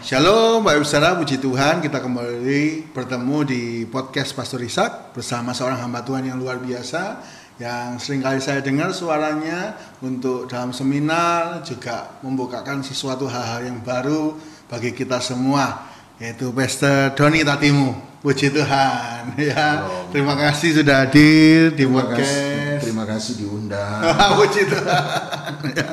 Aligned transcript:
Shalom, 0.00 0.64
Bapak 0.64 0.80
Ibu 0.80 0.86
Saudara, 0.88 1.12
puji 1.20 1.36
Tuhan 1.36 1.84
kita 1.84 2.00
kembali 2.00 2.88
bertemu 2.96 3.36
di 3.44 3.62
podcast 3.84 4.32
Pastor 4.32 4.64
Ishak 4.64 5.12
bersama 5.12 5.52
seorang 5.52 5.76
hamba 5.76 6.00
Tuhan 6.00 6.24
yang 6.24 6.40
luar 6.40 6.56
biasa 6.56 7.20
yang 7.60 8.00
sering 8.00 8.24
kali 8.24 8.40
saya 8.40 8.64
dengar 8.64 8.96
suaranya 8.96 9.76
untuk 10.00 10.48
dalam 10.48 10.72
seminar 10.72 11.60
juga 11.68 12.16
membukakan 12.24 12.80
sesuatu 12.80 13.28
hal-hal 13.28 13.68
yang 13.68 13.84
baru 13.84 14.40
bagi 14.72 14.96
kita 14.96 15.20
semua 15.20 15.84
yaitu 16.16 16.48
Pastor 16.48 17.12
Doni 17.12 17.44
Tatimu. 17.44 18.08
Puji 18.24 18.52
Tuhan 18.52 19.32
ya. 19.52 19.84
Terima 20.12 20.32
kasih 20.36 20.80
sudah 20.80 21.08
hadir 21.08 21.76
di 21.76 21.84
Terima 21.84 22.04
podcast. 22.04 22.24
kasih, 22.24 22.80
terima 22.84 23.04
kasih 23.04 23.32
diundang. 23.36 24.00
Puji 24.40 24.62
Tuhan. 24.64 25.52
Ya. 25.76 25.86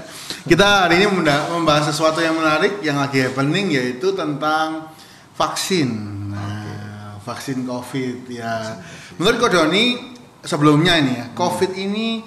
Kita 0.48 0.88
hari 0.88 1.04
ini 1.04 1.11
membahas 1.52 1.91
sesuatu 1.91 2.23
yang 2.23 2.39
menarik 2.39 2.80
yang 2.80 3.04
lagi 3.04 3.20
happening 3.20 3.68
yaitu 3.68 4.16
tentang 4.16 4.95
vaksin. 5.36 5.91
Nah, 6.31 7.20
vaksin 7.20 7.67
COVID 7.67 8.31
ya. 8.31 8.80
Menurut 9.20 9.44
Kodoni 9.44 10.16
sebelumnya 10.39 11.03
ini 11.03 11.20
ya, 11.20 11.36
COVID 11.36 11.75
ini 11.75 12.23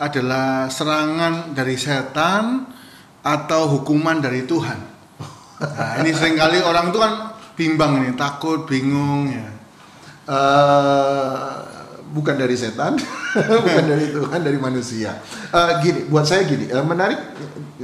adalah 0.00 0.72
serangan 0.72 1.52
dari 1.52 1.76
setan 1.76 2.64
atau 3.20 3.76
hukuman 3.76 4.24
dari 4.24 4.48
Tuhan. 4.48 4.80
Nah, 5.60 6.00
ini 6.00 6.16
sering 6.16 6.40
kali 6.40 6.64
orang 6.64 6.88
itu 6.88 6.96
kan 6.96 7.36
bimbang 7.60 8.00
ini, 8.00 8.16
takut, 8.16 8.64
bingung 8.64 9.28
ya. 9.28 9.48
Eh, 10.32 11.54
bukan 12.10 12.34
dari 12.36 12.56
setan, 12.58 12.98
bukan 13.64 13.84
dari 13.86 14.10
Tuhan, 14.10 14.40
dari 14.42 14.58
manusia. 14.58 15.16
Eh, 15.50 15.72
gini, 15.82 16.00
buat 16.10 16.26
saya 16.26 16.44
gini, 16.44 16.66
eh, 16.66 16.84
menarik 16.84 17.20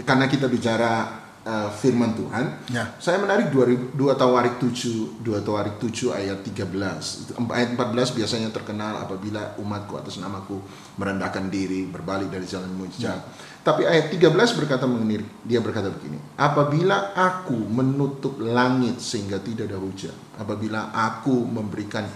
karena 0.03 0.27
kita 0.27 0.51
bicara 0.51 1.23
eh, 1.47 1.71
firman 1.79 2.19
Tuhan. 2.19 2.45
Ya. 2.75 2.99
Saya 2.99 3.23
menarik 3.23 3.55
2 3.55 3.95
Tawarik 4.19 4.59
7, 4.59 5.23
2 5.23 5.47
Tawarik 5.47 5.79
7 5.79 6.11
ayat 6.11 6.43
13. 6.43 7.23
Itu, 7.23 7.33
Ayat 7.55 7.71
14 7.79 8.19
biasanya 8.19 8.51
terkenal 8.51 8.99
apabila 8.99 9.55
umatku 9.63 9.95
atas 9.95 10.19
namaku 10.19 10.59
merendahkan 10.99 11.47
diri, 11.47 11.87
berbalik 11.87 12.29
dari 12.35 12.45
jalan 12.45 12.75
mujizat. 12.75 13.23
Tapi 13.67 13.83
ayat 13.83 14.15
13 14.15 14.31
berkata 14.55 14.87
mengenai 14.87 15.27
dia 15.43 15.59
berkata 15.59 15.91
begini, 15.91 16.23
apabila 16.39 17.15
aku 17.19 17.67
menutup 17.67 18.39
langit 18.39 19.03
sehingga 19.03 19.43
tidak 19.43 19.67
ada 19.67 19.79
hujan, 19.83 20.15
apabila 20.39 20.95
aku 20.95 21.35
memberikan 21.43 22.07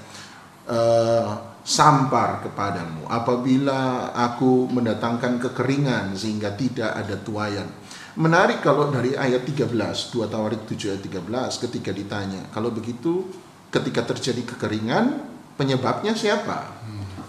sampar 1.61 2.41
kepadamu, 2.44 3.05
apabila 3.06 4.12
aku 4.16 4.69
mendatangkan 4.72 5.39
kekeringan 5.39 6.17
sehingga 6.17 6.52
tidak 6.56 6.97
ada 6.97 7.17
tuayan. 7.20 7.69
Menarik 8.19 8.64
kalau 8.64 8.91
dari 8.91 9.14
ayat 9.14 9.47
13, 9.47 9.70
2 9.70 10.27
Tawarik 10.27 10.67
7 10.67 10.92
ayat 10.92 11.02
13 11.05 11.62
ketika 11.69 11.91
ditanya, 11.94 12.42
kalau 12.50 12.75
begitu 12.75 13.28
ketika 13.70 14.02
terjadi 14.02 14.42
kekeringan 14.56 15.30
penyebabnya 15.55 16.17
siapa? 16.19 16.80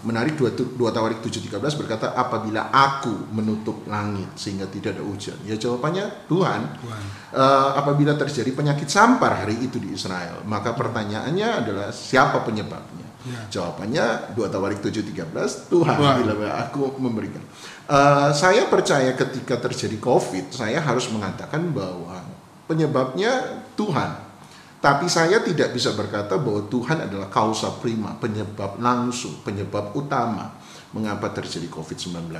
Menarik 0.02 0.34
2, 0.34 0.74
2 0.74 0.82
Tawarik 0.90 1.22
7.13 1.22 1.78
berkata 1.78 2.10
apabila 2.18 2.74
aku 2.74 3.30
menutup 3.30 3.86
langit 3.86 4.34
sehingga 4.34 4.66
tidak 4.66 4.98
ada 4.98 5.06
hujan. 5.06 5.38
Ya 5.46 5.54
jawabannya 5.54 6.26
Tuhan. 6.26 6.60
Tuhan. 6.82 7.02
Eh, 7.30 7.70
apabila 7.78 8.18
terjadi 8.18 8.50
penyakit 8.50 8.90
sampar 8.90 9.46
hari 9.46 9.62
itu 9.62 9.78
di 9.78 9.94
Israel, 9.94 10.42
maka 10.42 10.74
pertanyaannya 10.74 11.48
adalah 11.62 11.88
siapa 11.94 12.42
penyebabnya? 12.42 13.01
Ya. 13.22 13.62
Jawabannya 13.62 14.34
2 14.34 14.50
Tawarik 14.50 14.82
7.13 14.82 15.70
Tuhan 15.70 15.94
Tuhan. 15.94 16.14
bila 16.26 16.34
aku 16.66 16.98
memberikan. 16.98 17.38
Eh, 17.86 18.30
saya 18.34 18.66
percaya 18.66 19.14
ketika 19.14 19.62
terjadi 19.62 19.94
COVID, 20.02 20.50
saya 20.50 20.82
harus 20.82 21.06
mengatakan 21.14 21.70
bahwa 21.70 22.18
penyebabnya 22.66 23.62
Tuhan. 23.78 24.34
Tapi 24.82 25.06
saya 25.06 25.38
tidak 25.38 25.70
bisa 25.70 25.94
berkata 25.94 26.34
bahwa 26.34 26.66
Tuhan 26.66 27.06
adalah 27.06 27.30
kausa 27.30 27.70
prima, 27.78 28.18
penyebab 28.18 28.82
langsung, 28.82 29.38
penyebab 29.46 29.94
utama 29.94 30.58
mengapa 30.90 31.30
terjadi 31.30 31.70
COVID-19. 31.70 32.34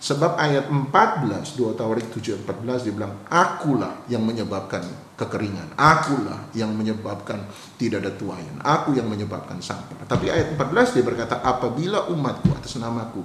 Sebab 0.00 0.40
ayat 0.40 0.72
14, 0.72 1.60
2 1.60 1.76
Tawarik 1.76 2.08
7 2.08 2.40
ayat 2.40 2.42
14 2.48 2.84
dia 2.88 2.94
bilang, 2.96 3.14
Akulah 3.28 4.00
yang 4.08 4.24
menyebabkan 4.24 4.80
kekeringan, 5.20 5.76
akulah 5.76 6.48
yang 6.56 6.72
menyebabkan 6.72 7.44
tidak 7.76 8.00
ada 8.08 8.12
tuayan, 8.16 8.56
aku 8.64 8.96
yang 8.96 9.04
menyebabkan 9.04 9.60
sampar. 9.60 10.00
Tapi 10.08 10.32
ayat 10.32 10.56
14 10.56 10.96
dia 10.96 11.04
berkata, 11.04 11.44
apabila 11.44 12.08
umatku 12.08 12.48
atas 12.56 12.80
namaku 12.80 13.20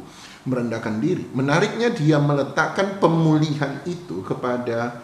merendahkan 0.46 1.02
diri. 1.02 1.26
Menariknya 1.34 1.92
dia 1.92 2.22
meletakkan 2.22 3.02
pemulihan 3.02 3.82
itu 3.84 4.22
kepada 4.22 5.02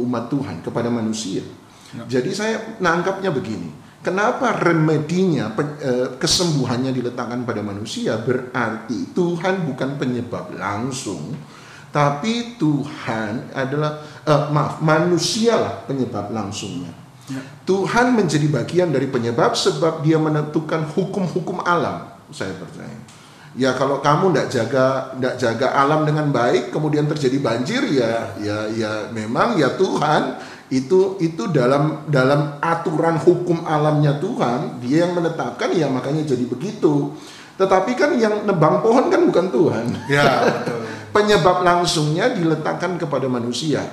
umat 0.00 0.32
Tuhan, 0.32 0.64
kepada 0.64 0.88
manusia. 0.88 1.44
Ya. 1.92 2.18
Jadi 2.18 2.32
saya 2.32 2.56
nangkapnya 2.80 3.28
begini. 3.28 3.68
Kenapa 4.02 4.58
remedinya, 4.58 5.54
eh, 5.78 6.18
kesembuhannya 6.18 6.90
diletakkan 6.90 7.46
pada 7.46 7.62
manusia? 7.62 8.18
Berarti 8.18 9.14
Tuhan 9.14 9.62
bukan 9.62 9.94
penyebab 9.94 10.50
langsung, 10.58 11.38
tapi 11.94 12.58
Tuhan 12.58 13.54
adalah, 13.54 14.02
eh, 14.26 14.44
maaf, 14.50 14.82
manusialah 14.82 15.86
penyebab 15.86 16.34
langsungnya. 16.34 16.90
Ya. 17.30 17.38
Tuhan 17.62 18.18
menjadi 18.18 18.50
bagian 18.50 18.90
dari 18.90 19.06
penyebab 19.06 19.54
sebab 19.54 20.02
dia 20.02 20.18
menentukan 20.18 20.82
hukum-hukum 20.98 21.62
alam. 21.62 22.10
Saya 22.34 22.58
percaya. 22.58 22.98
Ya 23.52 23.76
kalau 23.76 24.00
kamu 24.00 24.32
tidak 24.32 24.48
jaga 24.48 24.86
tidak 25.12 25.34
jaga 25.36 25.66
alam 25.76 26.08
dengan 26.08 26.32
baik, 26.32 26.72
kemudian 26.72 27.04
terjadi 27.04 27.36
banjir 27.36 27.84
ya 27.92 28.32
ya 28.40 28.64
ya 28.72 28.92
memang 29.12 29.60
ya 29.60 29.76
Tuhan 29.76 30.40
itu 30.72 31.20
itu 31.20 31.52
dalam 31.52 32.08
dalam 32.08 32.56
aturan 32.64 33.20
hukum 33.20 33.68
alamnya 33.68 34.16
Tuhan 34.16 34.80
dia 34.80 35.04
yang 35.04 35.12
menetapkan 35.12 35.68
ya 35.76 35.92
makanya 35.92 36.24
jadi 36.24 36.48
begitu. 36.48 37.12
Tetapi 37.60 37.92
kan 37.92 38.16
yang 38.16 38.48
nebang 38.48 38.80
pohon 38.80 39.12
kan 39.12 39.28
bukan 39.28 39.52
Tuhan 39.52 39.84
Ya, 40.08 40.24
betul. 40.48 40.80
penyebab 41.12 41.60
langsungnya 41.60 42.32
diletakkan 42.32 42.96
kepada 42.96 43.28
manusia. 43.28 43.84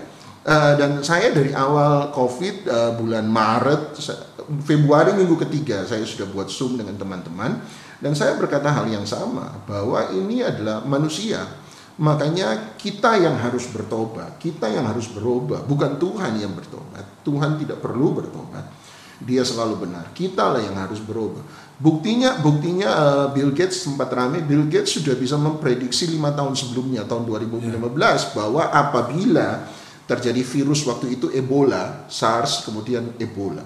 Eh, 0.47 0.73
dan 0.79 1.03
saya 1.03 1.35
dari 1.35 1.51
awal 1.51 2.16
COVID 2.16 2.56
eh, 2.63 2.91
bulan 2.95 3.28
Maret, 3.28 4.00
Februari 4.63 5.12
minggu 5.12 5.35
ketiga 5.35 5.84
saya 5.84 6.07
sudah 6.07 6.31
buat 6.31 6.47
Zoom 6.47 6.79
dengan 6.79 6.95
teman-teman 6.95 7.59
dan 8.00 8.16
saya 8.16 8.39
berkata 8.39 8.72
hal 8.72 8.88
yang 8.88 9.03
sama 9.03 9.51
bahwa 9.68 10.09
ini 10.16 10.39
adalah 10.39 10.79
manusia. 10.88 11.44
Makanya 12.00 12.80
kita 12.80 13.20
yang 13.20 13.36
harus 13.36 13.68
bertobat, 13.68 14.40
kita 14.40 14.72
yang 14.72 14.88
harus 14.88 15.12
berubah, 15.12 15.68
bukan 15.68 16.00
Tuhan 16.00 16.40
yang 16.40 16.56
bertobat. 16.56 17.04
Tuhan 17.28 17.60
tidak 17.60 17.84
perlu 17.84 18.16
bertobat. 18.16 18.64
Dia 19.20 19.44
selalu 19.44 19.84
benar. 19.84 20.16
Kita 20.16 20.48
lah 20.56 20.64
yang 20.64 20.80
harus 20.80 21.04
berubah. 21.04 21.44
Buktinya, 21.76 22.40
buktinya 22.40 22.88
eh, 22.88 23.28
Bill 23.36 23.52
Gates 23.52 23.84
sempat 23.84 24.08
rame. 24.16 24.40
Bill 24.40 24.72
Gates 24.72 24.96
sudah 24.96 25.12
bisa 25.20 25.36
memprediksi 25.36 26.08
lima 26.08 26.32
tahun 26.32 26.56
sebelumnya, 26.56 27.04
tahun 27.04 27.28
2015, 27.28 27.84
bahwa 28.31 28.72
apabila 28.72 29.68
terjadi 30.08 30.40
virus 30.40 30.88
waktu 30.88 31.20
itu 31.20 31.28
Ebola, 31.36 32.08
SARS, 32.08 32.64
kemudian 32.64 33.12
Ebola. 33.20 33.62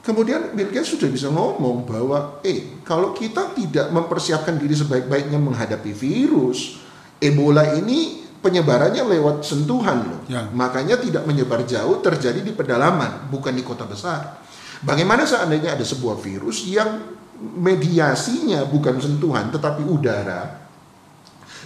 Kemudian 0.00 0.56
Bill 0.56 0.72
Gates 0.72 0.96
sudah 0.96 1.12
bisa 1.12 1.28
ngomong 1.28 1.84
bahwa, 1.84 2.40
eh, 2.40 2.80
kalau 2.88 3.12
kita 3.12 3.52
tidak 3.52 3.92
mempersiapkan 3.92 4.56
diri 4.56 4.72
sebaik-baiknya 4.72 5.36
menghadapi 5.36 5.92
virus, 5.92 6.88
Ebola 7.20 7.76
ini 7.76 8.24
penyebarannya 8.40 9.04
lewat 9.04 9.44
sentuhan 9.44 10.08
loh. 10.08 10.20
Ya. 10.26 10.48
Makanya 10.50 10.96
tidak 10.96 11.28
menyebar 11.28 11.62
jauh, 11.68 12.00
terjadi 12.00 12.40
di 12.40 12.56
pedalaman, 12.56 13.28
bukan 13.28 13.52
di 13.52 13.60
kota 13.60 13.84
besar. 13.84 14.40
Bagaimana 14.80 15.28
seandainya 15.28 15.76
ada 15.76 15.84
sebuah 15.84 16.16
virus 16.16 16.64
yang 16.64 17.20
mediasinya 17.40 18.64
bukan 18.64 18.96
sentuhan, 18.96 19.52
tetapi 19.52 19.84
udara, 19.84 20.60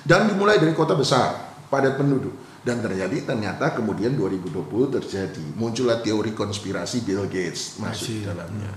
dan 0.03 0.27
dimulai 0.27 0.59
dari 0.59 0.75
kota 0.75 0.99
besar, 0.99 1.63
padat 1.71 1.95
penduduk. 1.95 2.35
Dan 2.65 2.81
terjadi 2.81 3.29
ternyata 3.29 3.77
kemudian 3.77 4.17
2020 4.17 4.97
terjadi. 4.97 5.45
Muncullah 5.53 6.01
teori 6.01 6.33
konspirasi 6.33 7.05
Bill 7.05 7.29
Gates 7.29 7.77
masuk 7.77 8.09
Masih. 8.09 8.25
dalamnya. 8.25 8.73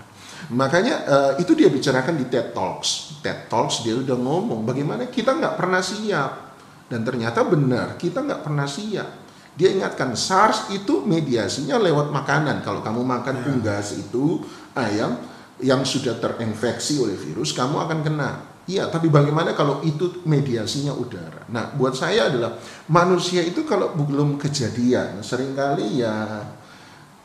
Makanya 0.52 0.96
eh, 1.08 1.32
itu 1.44 1.56
dia 1.56 1.72
bicarakan 1.72 2.20
di 2.20 2.28
TED 2.28 2.52
Talks. 2.52 3.20
TED 3.24 3.48
Talks 3.48 3.88
dia 3.88 3.96
udah 3.96 4.16
ngomong 4.20 4.68
bagaimana 4.68 5.08
kita 5.08 5.40
nggak 5.40 5.56
pernah 5.56 5.80
siap. 5.80 6.47
Dan 6.88 7.04
ternyata 7.04 7.44
benar, 7.44 8.00
kita 8.00 8.24
nggak 8.24 8.48
pernah 8.48 8.64
siap. 8.64 9.28
Dia 9.58 9.74
ingatkan 9.74 10.14
SARS 10.14 10.72
itu 10.72 11.04
mediasinya 11.04 11.82
lewat 11.82 12.14
makanan. 12.14 12.62
Kalau 12.64 12.80
kamu 12.80 13.02
makan 13.04 13.36
Ya. 13.42 13.46
unggas 13.52 13.98
itu 13.98 14.40
ayam 14.78 15.18
yang 15.60 15.82
sudah 15.82 16.16
terinfeksi 16.22 17.02
oleh 17.02 17.18
virus, 17.18 17.52
kamu 17.58 17.76
akan 17.90 18.00
kena. 18.06 18.32
Iya, 18.68 18.92
tapi 18.92 19.08
bagaimana 19.08 19.56
kalau 19.56 19.80
itu 19.82 20.22
mediasinya 20.28 20.92
udara? 20.92 21.48
Nah, 21.50 21.72
buat 21.74 21.96
saya 21.96 22.28
adalah 22.28 22.60
manusia 22.92 23.40
itu 23.40 23.64
kalau 23.64 23.96
belum 23.96 24.36
kejadian, 24.36 25.24
sering 25.24 25.56
kali 25.56 26.04
ya 26.04 26.44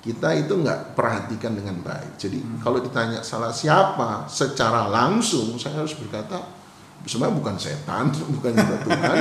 kita 0.03 0.35
itu 0.35 0.59
nggak 0.59 0.99
perhatikan 0.99 1.55
dengan 1.55 1.79
baik. 1.79 2.19
Jadi 2.19 2.43
kalau 2.62 2.82
ditanya 2.82 3.23
salah 3.23 3.55
siapa 3.55 4.26
secara 4.26 4.91
langsung, 4.91 5.55
saya 5.59 5.82
harus 5.82 5.94
berkata 5.94 6.62
sebenarnya 7.04 7.37
bukan 7.38 7.56
setan, 7.58 8.04
bukan 8.38 8.52
juga 8.54 8.76
Tuhan, 8.87 9.16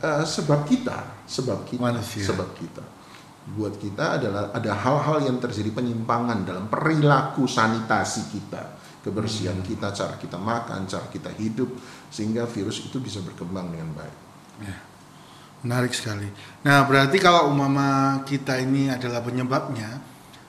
eh, 0.00 0.22
sebab 0.24 0.60
kita, 0.66 0.98
sebab 1.24 1.58
kita, 1.68 1.82
Manusia. 1.82 2.24
sebab 2.24 2.50
kita. 2.56 2.84
buat 3.50 3.74
kita 3.82 4.20
adalah 4.20 4.54
ada 4.54 4.72
hal-hal 4.78 5.26
yang 5.26 5.42
terjadi 5.42 5.74
penyimpangan 5.74 6.46
dalam 6.46 6.70
perilaku 6.70 7.50
sanitasi 7.50 8.30
kita, 8.30 8.78
kebersihan 9.02 9.58
Hmm. 9.58 9.66
kita, 9.66 9.90
cara 9.90 10.14
kita 10.20 10.38
makan, 10.38 10.86
cara 10.86 11.08
kita 11.10 11.34
hidup, 11.34 11.66
sehingga 12.14 12.46
virus 12.46 12.84
itu 12.84 13.02
bisa 13.02 13.18
berkembang 13.24 13.74
dengan 13.74 13.90
baik. 13.96 14.16
Ya. 14.62 14.76
Menarik 15.66 15.90
sekali. 15.96 16.30
Nah, 16.62 16.84
berarti 16.86 17.18
kalau 17.18 17.50
umama 17.50 18.20
kita 18.22 18.54
ini 18.60 18.86
adalah 18.92 19.18
penyebabnya, 19.24 19.98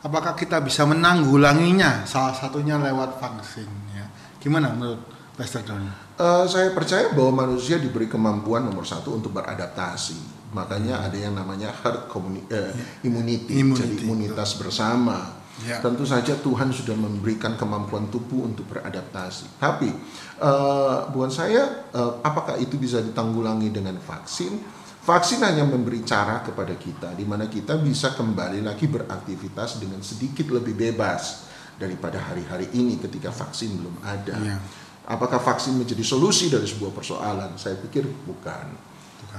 apakah 0.04 0.38
kita 0.38 0.62
bisa 0.62 0.86
menanggulanginya? 0.86 2.06
Salah 2.06 2.38
satunya 2.38 2.78
lewat 2.78 3.18
vaksin. 3.18 3.68
Ya. 3.98 4.06
Gimana 4.38 4.72
menurut 4.78 5.02
Pastor 5.36 5.64
Doni? 5.66 5.90
Eh, 6.22 6.46
saya 6.46 6.70
percaya 6.70 7.10
bahwa 7.18 7.50
manusia 7.50 7.82
diberi 7.82 8.06
kemampuan 8.06 8.62
nomor 8.70 8.86
satu 8.86 9.18
untuk 9.18 9.34
beradaptasi. 9.34 10.46
Makanya 10.54 11.02
ada 11.10 11.18
yang 11.18 11.34
namanya 11.34 11.74
herd 11.82 12.06
eh, 12.54 12.76
immunity, 13.02 13.58
Immunity, 13.58 13.82
jadi 13.82 13.96
imunitas 14.06 14.54
bersama. 14.62 15.42
Ya. 15.66 15.82
Tentu 15.82 16.06
saja 16.06 16.38
Tuhan 16.38 16.70
sudah 16.70 16.94
memberikan 16.94 17.58
kemampuan 17.58 18.10
tubuh 18.14 18.46
untuk 18.46 18.70
beradaptasi. 18.70 19.58
Tapi 19.58 19.90
eh, 20.38 20.98
buat 21.10 21.34
saya, 21.34 21.90
eh, 21.90 22.14
apakah 22.22 22.62
itu 22.62 22.78
bisa 22.78 23.02
ditanggulangi 23.02 23.74
dengan 23.74 23.98
vaksin? 23.98 24.62
Vaksin 25.02 25.42
hanya 25.42 25.66
memberi 25.66 26.06
cara 26.06 26.46
kepada 26.46 26.78
kita, 26.78 27.18
di 27.18 27.26
mana 27.26 27.50
kita 27.50 27.82
bisa 27.82 28.14
kembali 28.14 28.62
lagi 28.62 28.86
beraktivitas 28.86 29.82
dengan 29.82 30.06
sedikit 30.06 30.54
lebih 30.54 30.78
bebas 30.78 31.50
daripada 31.82 32.22
hari-hari 32.22 32.70
ini 32.78 33.02
ketika 33.02 33.34
vaksin 33.34 33.82
belum 33.82 33.98
ada. 34.06 34.38
Ya. 34.38 34.62
Apakah 35.12 35.44
vaksin 35.44 35.76
menjadi 35.76 36.08
solusi 36.08 36.48
dari 36.48 36.64
sebuah 36.64 36.96
persoalan? 36.96 37.60
Saya 37.60 37.76
pikir 37.76 38.08
bukan. 38.24 38.92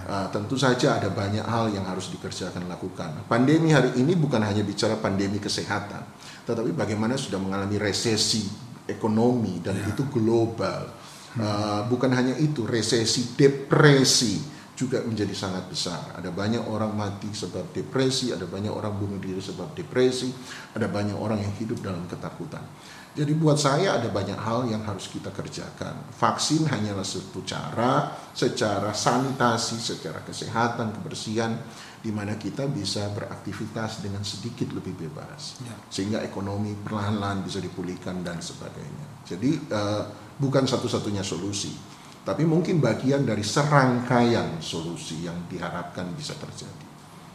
Uh, 0.02 0.26
tentu 0.34 0.56
saja 0.56 1.00
ada 1.00 1.08
banyak 1.08 1.44
hal 1.44 1.72
yang 1.72 1.88
harus 1.88 2.12
dikerjakan 2.12 2.68
lakukan. 2.68 3.24
Pandemi 3.24 3.72
hari 3.72 3.96
ini 3.96 4.12
bukan 4.18 4.40
hanya 4.44 4.60
bicara 4.60 4.98
pandemi 5.00 5.40
kesehatan, 5.40 6.02
tetapi 6.44 6.74
bagaimana 6.76 7.14
sudah 7.16 7.38
mengalami 7.38 7.76
resesi 7.80 8.44
ekonomi 8.88 9.62
dan 9.62 9.78
Ya. 9.78 9.94
itu 9.94 10.04
global. 10.12 10.90
Uh, 11.32 11.86
bukan 11.88 12.12
hanya 12.12 12.36
itu, 12.36 12.68
resesi 12.68 13.32
depresi 13.32 14.42
juga 14.76 15.00
menjadi 15.04 15.32
sangat 15.36 15.68
besar. 15.68 16.18
Ada 16.18 16.32
banyak 16.32 16.64
orang 16.66 16.92
mati 16.96 17.30
sebab 17.30 17.70
depresi, 17.72 18.32
ada 18.32 18.44
banyak 18.48 18.72
orang 18.72 18.92
bunuh 18.96 19.20
diri 19.20 19.40
sebab 19.40 19.76
depresi, 19.76 20.32
ada 20.74 20.88
banyak 20.88 21.14
orang 21.16 21.40
yang 21.40 21.52
hidup 21.60 21.78
dalam 21.84 22.04
ketakutan. 22.08 22.64
Jadi 23.12 23.36
buat 23.36 23.60
saya 23.60 24.00
ada 24.00 24.08
banyak 24.08 24.40
hal 24.40 24.64
yang 24.72 24.88
harus 24.88 25.12
kita 25.12 25.28
kerjakan. 25.28 26.00
Vaksin 26.16 26.64
hanyalah 26.64 27.04
satu 27.04 27.44
cara 27.44 28.08
secara 28.32 28.96
sanitasi, 28.96 29.76
secara 29.76 30.24
kesehatan, 30.24 30.96
kebersihan 30.96 31.52
di 32.00 32.08
mana 32.08 32.40
kita 32.40 32.64
bisa 32.72 33.12
beraktivitas 33.12 34.00
dengan 34.00 34.24
sedikit 34.24 34.72
lebih 34.72 34.96
bebas. 34.96 35.60
Ya. 35.60 35.76
Sehingga 35.92 36.24
ekonomi 36.24 36.72
perlahan-lahan 36.72 37.44
bisa 37.44 37.60
dipulihkan 37.60 38.24
dan 38.24 38.40
sebagainya. 38.40 39.28
Jadi 39.28 39.60
eh, 39.60 40.02
bukan 40.40 40.64
satu-satunya 40.64 41.20
solusi, 41.20 41.76
tapi 42.24 42.48
mungkin 42.48 42.80
bagian 42.80 43.28
dari 43.28 43.44
serangkaian 43.44 44.56
solusi 44.64 45.28
yang 45.28 45.36
diharapkan 45.52 46.08
bisa 46.16 46.32
terjadi. 46.40 46.86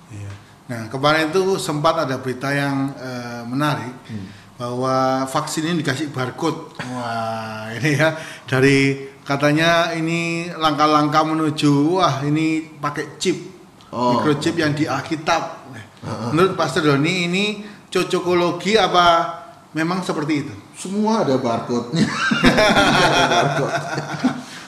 Iya. 0.09 0.33
Nah, 0.67 0.81
kemarin 0.91 1.31
itu 1.31 1.55
sempat 1.61 2.03
ada 2.03 2.19
berita 2.19 2.51
yang 2.51 2.91
eh, 2.97 3.43
menarik 3.47 3.93
bahwa 4.57 5.25
vaksin 5.29 5.69
ini 5.69 5.85
dikasih 5.85 6.09
barcode. 6.09 6.75
Wah, 6.81 7.69
ini 7.77 7.93
ya 7.93 8.17
dari 8.49 9.07
katanya 9.21 9.93
ini 9.93 10.49
langkah-langkah 10.53 11.23
menuju 11.23 12.01
wah 12.01 12.25
ini 12.25 12.65
pakai 12.81 13.21
chip 13.21 13.57
Oh. 13.87 14.19
microchip 14.19 14.59
yang 14.59 14.75
di 14.75 14.83
Alkitab. 14.83 15.71
Menurut 16.31 16.59
Pastor 16.59 16.83
Doni 16.83 17.27
ini 17.27 17.45
cocokologi 17.87 18.75
apa 18.75 19.31
memang 19.71 20.03
seperti 20.03 20.33
itu? 20.43 20.53
Semua 20.75 21.23
ada 21.23 21.39
barcode-nya. 21.39 22.03
ada 23.07 23.25
barcode. 23.31 23.75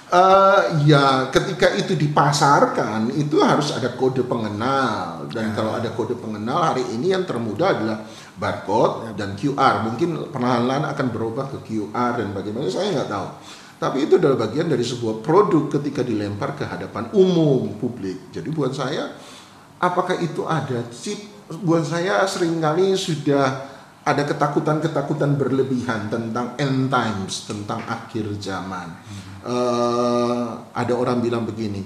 Eh, 0.09 0.59
ya, 0.89 1.29
ketika 1.29 1.69
itu 1.77 1.93
dipasarkan 1.93 3.13
itu 3.13 3.37
harus 3.45 3.69
ada 3.77 3.93
kode 3.93 4.25
pengenal 4.25 5.29
dan 5.29 5.53
kalau 5.53 5.77
ada 5.77 5.93
kode 5.93 6.17
pengenal 6.17 6.65
hari 6.65 6.81
ini 6.97 7.13
yang 7.13 7.29
termudah 7.29 7.77
adalah 7.77 7.97
barcode 8.39 9.13
dan 9.19 9.35
QR. 9.35 9.83
Mungkin 9.85 10.31
perlahan-lahan 10.31 10.87
akan 10.95 11.07
berubah 11.11 11.51
ke 11.51 11.57
QR 11.67 12.17
dan 12.17 12.31
bagaimana 12.31 12.71
saya 12.71 12.95
nggak 12.95 13.11
tahu. 13.11 13.27
Tapi 13.79 13.97
itu 14.07 14.19
adalah 14.19 14.47
bagian 14.47 14.67
dari 14.67 14.83
sebuah 14.83 15.23
produk 15.23 15.71
ketika 15.79 16.03
dilempar 16.03 16.55
ke 16.55 16.67
hadapan 16.67 17.11
umum 17.15 17.79
publik. 17.79 18.31
Jadi 18.31 18.51
buat 18.51 18.75
saya, 18.75 19.15
apakah 19.79 20.19
itu 20.19 20.43
ada 20.47 20.83
chip? 20.91 21.19
Buat 21.49 21.87
saya 21.87 22.27
sering 22.27 22.59
kali 22.59 22.93
sudah 22.93 23.69
ada 24.03 24.23
ketakutan-ketakutan 24.27 25.35
berlebihan 25.39 26.11
tentang 26.11 26.59
end 26.59 26.91
times, 26.91 27.47
tentang 27.47 27.79
akhir 27.87 28.27
zaman. 28.37 28.87
Eh, 29.39 30.47
ada 30.75 30.93
orang 30.93 31.23
bilang 31.23 31.47
begini, 31.47 31.79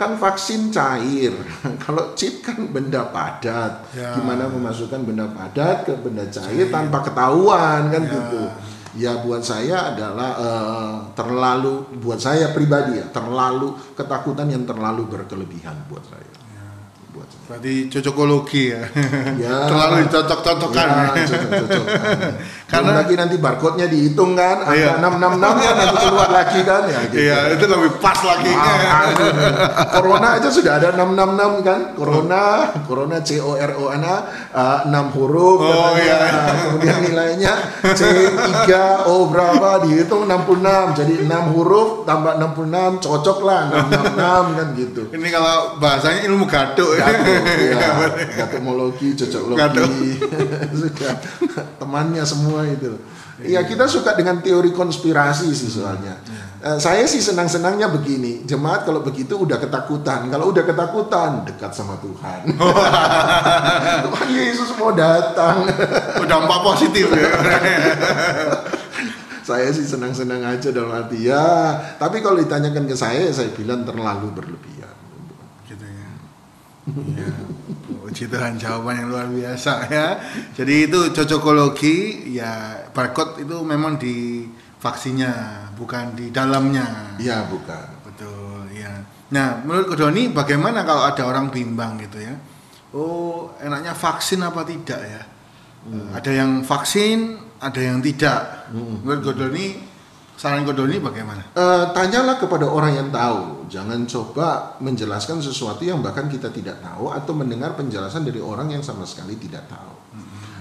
kan 0.00 0.16
vaksin 0.16 0.72
cair, 0.72 1.28
kalau 1.84 2.16
chip 2.16 2.40
kan 2.40 2.56
benda 2.72 3.04
padat. 3.12 3.92
Ya. 3.92 4.16
Gimana 4.16 4.48
memasukkan 4.48 5.04
benda 5.04 5.28
padat 5.28 5.84
ke 5.84 5.92
benda 6.00 6.24
cair 6.32 6.72
tanpa 6.72 7.04
ketahuan 7.04 7.92
kan 7.92 8.02
Ya. 8.08 8.12
gitu. 8.16 8.42
Ya 8.90 9.12
buat 9.22 9.44
saya 9.44 9.94
adalah 9.94 10.30
eh, 10.40 10.94
terlalu, 11.14 12.00
buat 12.00 12.16
saya 12.18 12.50
pribadi 12.56 12.98
ya, 12.98 13.06
terlalu 13.12 13.76
ketakutan 13.92 14.48
yang 14.48 14.64
terlalu 14.64 15.06
berkelebihan 15.06 15.76
buat 15.86 16.02
saya. 16.08 16.26
Buat 17.14 17.28
saya. 17.30 17.46
Berarti 17.54 17.74
cocokologi 17.86 18.62
ya. 18.74 18.82
Ya. 19.38 19.56
Terlalu 19.70 20.10
dicocok-cocokkan. 20.10 20.86
Ya, 20.90 21.22
cocok-cocok. 21.22 21.84
Karena- 22.70 23.02
lagi 23.02 23.14
nanti 23.14 23.36
barcode-nya 23.36 23.86
dihitung 23.86 24.32
kan, 24.32 24.62
Iya. 24.70 24.94
angka 24.94 25.10
666 25.10 25.54
kan 25.58 25.74
nanti 25.74 25.96
keluar 26.00 26.30
lagi 26.30 26.60
kan 26.62 26.82
ya 26.86 27.00
gitu. 27.10 27.18
Iya, 27.20 27.38
itu 27.52 27.64
lebih 27.66 27.90
pas 27.98 28.18
lagi. 28.22 28.52
Ah, 28.54 28.78
aduh. 29.10 29.32
Corona 29.90 30.28
aja 30.38 30.48
sudah 30.48 30.72
ada 30.78 30.88
666 30.94 31.52
kan. 31.60 31.80
Corona, 31.92 32.42
Corona 32.86 33.16
C 33.20 33.38
O 33.38 33.52
R 33.54 33.72
O 33.74 33.90
N 33.90 34.02
A 34.02 34.16
uh, 34.54 34.78
6 34.86 35.16
huruf 35.18 35.58
Oh, 35.58 35.66
katanya. 35.66 35.98
iya. 35.98 36.16
Nah, 36.20 36.54
Kemudian 36.60 36.98
nilainya 37.02 37.52
C 37.92 38.02
3 38.06 39.10
O 39.10 39.26
berapa 39.26 39.82
dihitung 39.82 40.24
66. 40.24 40.94
Jadi 40.94 41.26
6 41.26 41.50
huruf 41.50 42.04
tambah 42.04 42.38
66 42.38 42.70
cocok 43.00 43.38
lah 43.42 43.60
666 43.90 44.56
kan 44.56 44.66
gitu. 44.74 45.02
Ini 45.10 45.28
kalau 45.28 45.54
bahasanya 45.76 46.20
ilmu 46.24 46.46
gaduk. 46.46 46.92
Gatuk, 46.92 47.42
ya, 47.58 47.90
gatukmologi, 48.36 49.16
cocoklogi, 49.16 49.58
Gatuk. 49.58 49.88
sudah 50.70 51.12
temannya 51.76 52.22
semua 52.22 52.59
itu. 52.66 52.92
Iya 53.40 53.64
kita 53.64 53.88
suka 53.88 54.12
dengan 54.12 54.44
teori 54.44 54.72
konspirasi 54.72 55.48
sih 55.56 55.72
soalnya. 55.72 56.20
Eh, 56.60 56.76
saya 56.76 57.08
sih 57.08 57.24
senang-senangnya 57.24 57.88
begini, 57.88 58.44
jemaat 58.44 58.84
kalau 58.84 59.00
begitu 59.00 59.32
udah 59.32 59.56
ketakutan, 59.56 60.28
kalau 60.28 60.52
udah 60.52 60.60
ketakutan 60.60 61.48
dekat 61.48 61.72
sama 61.72 61.96
Tuhan. 62.04 62.52
Tuhan 64.04 64.28
Yesus 64.28 64.76
mau 64.76 64.92
datang. 64.92 65.64
Dampak 66.28 66.60
positif 66.60 67.08
ya. 67.08 67.32
saya 69.50 69.68
sih 69.72 69.88
senang-senang 69.88 70.44
aja 70.44 70.68
dalam 70.70 70.92
arti 70.92 71.26
ya. 71.26 71.74
Tapi 71.96 72.20
kalau 72.20 72.38
ditanyakan 72.38 72.84
ke 72.86 72.94
saya, 72.94 73.32
saya 73.32 73.50
bilang 73.56 73.82
terlalu 73.82 74.30
berlebihan. 74.30 74.94
gitu 75.64 75.86
ya. 75.88 76.10
Iya. 77.18 77.34
Puji 78.10 78.26
Tuhan 78.26 78.58
jawaban 78.58 78.98
yang 78.98 79.08
luar 79.14 79.26
biasa 79.30 79.86
ya. 79.86 80.18
Jadi 80.58 80.90
itu 80.90 81.14
cocokologi 81.14 82.26
ya 82.34 82.82
barcode 82.90 83.46
itu 83.46 83.62
memang 83.62 84.02
di 84.02 84.50
vaksinnya 84.82 85.70
bukan 85.78 86.18
di 86.18 86.34
dalamnya. 86.34 87.14
Iya 87.22 87.46
bukan. 87.46 88.02
Betul 88.02 88.74
ya. 88.74 88.90
Nah 89.30 89.62
menurut 89.62 89.94
Kodoni 89.94 90.26
bagaimana 90.34 90.82
kalau 90.82 91.06
ada 91.06 91.22
orang 91.22 91.54
bimbang 91.54 92.02
gitu 92.02 92.18
ya? 92.18 92.34
Oh 92.90 93.54
enaknya 93.62 93.94
vaksin 93.94 94.42
apa 94.42 94.66
tidak 94.66 95.00
ya? 95.06 95.22
Ada 96.12 96.30
yang 96.34 96.66
vaksin, 96.66 97.38
ada 97.62 97.80
yang 97.80 98.02
tidak. 98.02 98.68
Menurut 98.74 99.22
Kodoni 99.22 99.89
saran 100.40 100.64
Kodoni 100.64 100.96
bagaimana? 100.96 101.44
Eh, 101.52 101.84
tanyalah 101.92 102.40
kepada 102.40 102.64
orang 102.64 102.96
yang 102.96 103.08
tahu. 103.12 103.68
Jangan 103.68 104.08
coba 104.08 104.72
menjelaskan 104.80 105.44
sesuatu 105.44 105.84
yang 105.84 106.00
bahkan 106.00 106.32
kita 106.32 106.48
tidak 106.48 106.80
tahu 106.80 107.12
atau 107.12 107.36
mendengar 107.36 107.76
penjelasan 107.76 108.24
dari 108.24 108.40
orang 108.40 108.72
yang 108.72 108.80
sama 108.80 109.04
sekali 109.04 109.36
tidak 109.36 109.68
tahu. 109.68 109.92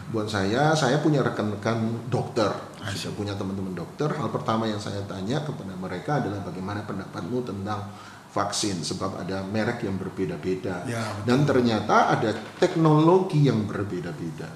Buat 0.09 0.25
saya, 0.27 0.74
saya 0.74 0.98
punya 1.05 1.21
rekan-rekan 1.21 2.09
dokter, 2.09 2.50
saya 2.81 3.13
punya 3.13 3.38
teman-teman 3.38 3.77
dokter. 3.77 4.09
Hal 4.09 4.33
pertama 4.33 4.65
yang 4.65 4.81
saya 4.81 5.05
tanya 5.05 5.38
kepada 5.45 5.71
mereka 5.77 6.17
adalah 6.17 6.41
bagaimana 6.41 6.81
pendapatmu 6.81 7.45
tentang 7.45 7.93
vaksin, 8.29 8.81
sebab 8.81 9.21
ada 9.25 9.41
merek 9.45 9.86
yang 9.86 9.98
berbeda-beda 10.01 10.86
Ya, 10.86 11.01
betul. 11.01 11.25
dan 11.29 11.39
ternyata 11.45 12.13
ada 12.13 12.29
teknologi 12.57 13.45
yang 13.50 13.65
berbeda-beda. 13.69 14.50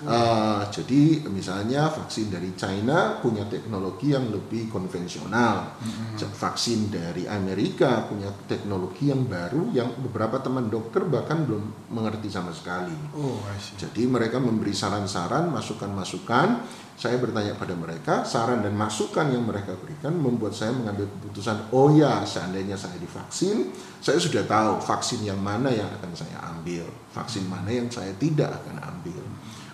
Uh, 0.00 0.64
jadi 0.72 1.28
misalnya 1.28 1.92
vaksin 1.92 2.32
dari 2.32 2.56
China 2.56 3.20
punya 3.20 3.44
teknologi 3.44 4.16
yang 4.16 4.32
lebih 4.32 4.72
konvensional, 4.72 5.76
mm-hmm. 5.76 6.32
vaksin 6.32 6.88
dari 6.88 7.28
Amerika 7.28 8.08
punya 8.08 8.32
teknologi 8.48 9.12
yang 9.12 9.28
baru 9.28 9.68
yang 9.76 9.92
beberapa 10.00 10.40
teman 10.40 10.72
dokter 10.72 11.04
bahkan 11.04 11.44
belum 11.44 11.92
mengerti 11.92 12.32
sama 12.32 12.48
sekali. 12.48 12.96
Oh, 13.12 13.44
jadi 13.76 14.08
mereka 14.08 14.40
memberi 14.40 14.72
saran-saran, 14.72 15.52
masukan-masukan. 15.52 16.48
Saya 17.00 17.16
bertanya 17.16 17.56
pada 17.56 17.72
mereka, 17.72 18.28
saran 18.28 18.60
dan 18.60 18.76
masukan 18.76 19.24
yang 19.32 19.48
mereka 19.48 19.72
berikan 19.72 20.12
membuat 20.20 20.52
saya 20.52 20.76
mengambil 20.76 21.08
keputusan. 21.08 21.72
Oh 21.72 21.88
ya, 21.88 22.28
seandainya 22.28 22.76
saya 22.76 23.00
divaksin, 23.00 23.72
saya 24.04 24.20
sudah 24.20 24.44
tahu 24.44 24.84
vaksin 24.84 25.24
yang 25.24 25.40
mana 25.40 25.72
yang 25.72 25.88
akan 25.96 26.12
saya 26.12 26.36
ambil, 26.52 26.84
vaksin 27.16 27.48
mana 27.48 27.72
yang 27.72 27.88
saya 27.88 28.12
tidak 28.20 28.52
akan 28.52 28.84
ambil 28.84 29.24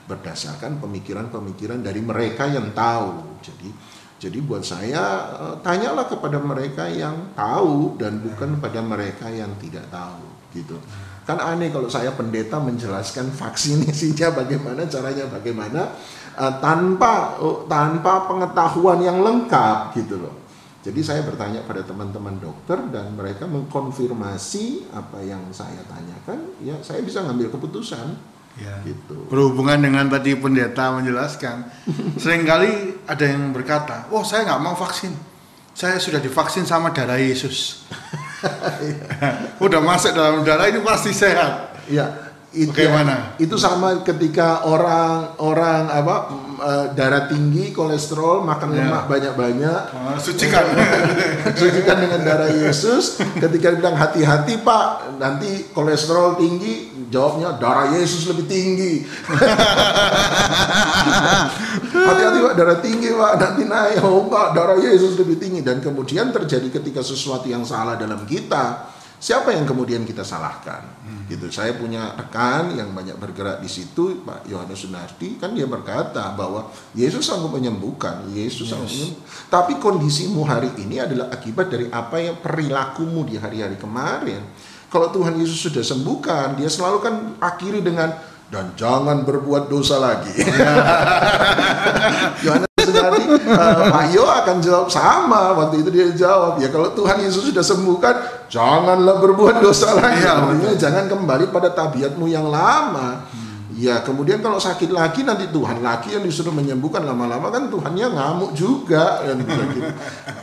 berdasarkan 0.07 0.79
pemikiran-pemikiran 0.81 1.83
dari 1.83 2.01
mereka 2.01 2.47
yang 2.47 2.71
tahu. 2.73 3.39
Jadi 3.43 3.69
jadi 4.17 4.39
buat 4.41 4.65
saya 4.65 5.03
eh, 5.37 5.57
tanyalah 5.61 6.09
kepada 6.09 6.41
mereka 6.41 6.89
yang 6.89 7.37
tahu 7.37 8.01
dan 8.01 8.25
bukan 8.25 8.57
pada 8.63 8.81
mereka 8.81 9.29
yang 9.29 9.53
tidak 9.61 9.85
tahu 9.93 10.25
gitu. 10.57 10.81
Kan 11.27 11.43
aneh 11.43 11.75
kalau 11.75 11.91
saya 11.91 12.15
pendeta 12.15 12.57
menjelaskan 12.63 13.35
vaksinasinya 13.35 14.33
bagaimana 14.41 14.87
caranya 14.87 15.27
bagaimana 15.27 15.91
uh, 16.39 16.55
tanpa 16.63 17.35
uh, 17.43 17.67
tanpa 17.67 18.31
pengetahuan 18.31 19.03
yang 19.03 19.19
lengkap 19.27 19.91
gitu 19.99 20.23
loh. 20.23 20.47
Jadi 20.87 21.03
saya 21.03 21.27
bertanya 21.27 21.67
pada 21.67 21.83
teman-teman 21.83 22.39
dokter 22.39 22.79
dan 22.95 23.11
mereka 23.19 23.43
mengkonfirmasi 23.51 24.95
apa 24.95 25.19
yang 25.19 25.43
saya 25.51 25.83
tanyakan, 25.91 26.55
ya 26.63 26.79
saya 26.79 27.03
bisa 27.03 27.27
ngambil 27.27 27.51
keputusan 27.59 28.15
Ya. 28.57 28.81
Gitu. 28.85 29.29
Berhubungan 29.29 29.77
dengan 29.77 30.09
tadi 30.09 30.33
pendeta 30.33 30.93
menjelaskan, 30.97 31.69
sering 32.23 32.49
kali 32.49 32.97
ada 33.05 33.25
yang 33.25 33.53
berkata, 33.53 34.09
"Oh, 34.09 34.25
saya 34.25 34.49
nggak 34.49 34.63
mau 34.65 34.73
vaksin. 34.73 35.13
Saya 35.77 36.01
sudah 36.01 36.21
divaksin 36.21 36.65
sama 36.65 36.89
darah 36.93 37.21
Yesus." 37.21 37.85
Udah 39.65 39.81
masuk 39.81 40.13
dalam 40.17 40.41
darah 40.45 40.69
ini 40.73 40.81
pasti 40.81 41.13
sehat. 41.13 41.77
Ya, 41.89 42.36
itu 42.57 42.73
Bagaimana? 42.73 43.37
Itu 43.37 43.61
sama 43.61 44.01
ketika 44.01 44.65
orang-orang 44.65 45.93
apa 45.93 46.17
uh, 46.57 46.87
darah 46.97 47.29
tinggi, 47.29 47.69
kolesterol, 47.77 48.49
makan 48.49 48.73
yeah. 48.73 48.89
lemak 48.89 49.05
banyak-banyak. 49.13 49.81
Uh, 49.93 50.17
sucikan. 50.17 50.65
sucikan 51.61 52.01
dengan 52.01 52.25
darah 52.25 52.49
Yesus. 52.49 53.21
Ketika 53.37 53.77
bilang 53.77 54.01
hati-hati 54.01 54.65
Pak, 54.65 55.21
nanti 55.21 55.69
kolesterol 55.77 56.41
tinggi, 56.41 57.05
jawabnya 57.13 57.61
darah 57.61 57.93
Yesus 57.93 58.25
lebih 58.33 58.49
tinggi. 58.49 59.05
hati-hati 62.09 62.39
Pak, 62.41 62.55
darah 62.57 62.81
tinggi 62.81 63.13
Pak, 63.13 63.33
nanti 63.37 63.63
naik. 63.69 64.01
Oh 64.01 64.25
Pak, 64.33 64.57
darah 64.57 64.81
Yesus 64.81 65.21
lebih 65.21 65.37
tinggi. 65.37 65.61
Dan 65.61 65.85
kemudian 65.85 66.33
terjadi 66.33 66.81
ketika 66.81 67.05
sesuatu 67.05 67.53
yang 67.53 67.69
salah 67.69 68.01
dalam 68.01 68.25
kita, 68.25 68.89
siapa 69.21 69.53
yang 69.53 69.69
kemudian 69.69 70.09
kita 70.09 70.25
salahkan 70.25 70.96
hmm. 71.07 71.31
gitu 71.31 71.47
saya 71.55 71.79
punya 71.79 72.13
rekan 72.19 72.75
yang 72.75 72.91
banyak 72.91 73.15
bergerak 73.17 73.63
di 73.63 73.71
situ 73.71 74.27
Pak 74.27 74.51
Yohanes 74.51 74.83
Sunardi 74.83 75.39
kan 75.39 75.55
dia 75.55 75.71
berkata 75.71 76.35
bahwa 76.35 76.67
Yesus 76.99 77.23
sanggup 77.23 77.55
menyembuhkan 77.55 78.27
Yesus 78.35 78.67
yes. 78.67 78.71
sanggup 78.75 78.91
menyembuhkan 78.91 79.25
tapi 79.47 79.73
kondisimu 79.79 80.43
hari 80.43 80.75
ini 80.83 80.99
adalah 80.99 81.31
akibat 81.31 81.71
dari 81.71 81.87
apa 81.89 82.19
yang 82.19 82.37
perilakumu 82.43 83.23
di 83.23 83.39
hari-hari 83.39 83.79
kemarin 83.79 84.43
kalau 84.91 85.15
Tuhan 85.15 85.39
Yesus 85.39 85.63
sudah 85.71 85.87
sembuhkan 85.87 86.59
dia 86.59 86.67
selalu 86.67 86.99
kan 86.99 87.15
akhiri 87.39 87.81
dengan 87.87 88.11
dan 88.47 88.79
jangan 88.79 89.27
berbuat 89.27 89.67
dosa 89.67 89.99
lagi. 89.99 90.31
Yohanes 92.47 92.76
Sunardi, 92.87 93.25
uh, 93.27 93.91
Pak 93.91 94.05
Yo 94.15 94.23
akan 94.23 94.57
jawab 94.63 94.89
sama. 94.89 95.53
Waktu 95.59 95.83
itu 95.83 95.91
dia 95.91 96.07
jawab, 96.15 96.63
ya 96.63 96.71
kalau 96.71 96.95
Tuhan 96.95 97.19
Yesus 97.19 97.51
sudah 97.51 97.67
sembuhkan, 97.67 98.47
janganlah 98.47 99.19
berbuat 99.19 99.59
dosa 99.59 99.99
lagi. 99.99 100.23
Ya, 100.23 100.39
Artinya 100.39 100.75
jangan 100.79 101.05
kembali 101.11 101.51
pada 101.51 101.75
tabiatmu 101.75 102.31
yang 102.31 102.47
lama. 102.47 103.27
Hmm. 103.27 103.47
Ya 103.77 104.01
kemudian 104.01 104.41
kalau 104.41 104.57
sakit 104.57 104.89
lagi 104.89 105.21
nanti 105.21 105.53
Tuhan 105.53 105.85
lagi 105.85 106.17
yang 106.17 106.25
disuruh 106.25 106.49
menyembuhkan 106.49 107.05
lama-lama 107.05 107.53
kan 107.53 107.69
Tuhannya 107.69 108.09
ngamuk 108.09 108.57
juga 108.57 109.21
gitu. 109.29 109.85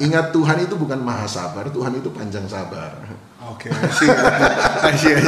Ingat 0.05 0.29
Tuhan 0.29 0.57
itu 0.61 0.77
bukan 0.77 1.01
maha 1.01 1.25
sabar, 1.25 1.65
Tuhan 1.73 1.97
itu 1.97 2.13
panjang 2.13 2.45
sabar. 2.45 2.93
Oke, 3.51 3.67
okay, 3.67 5.19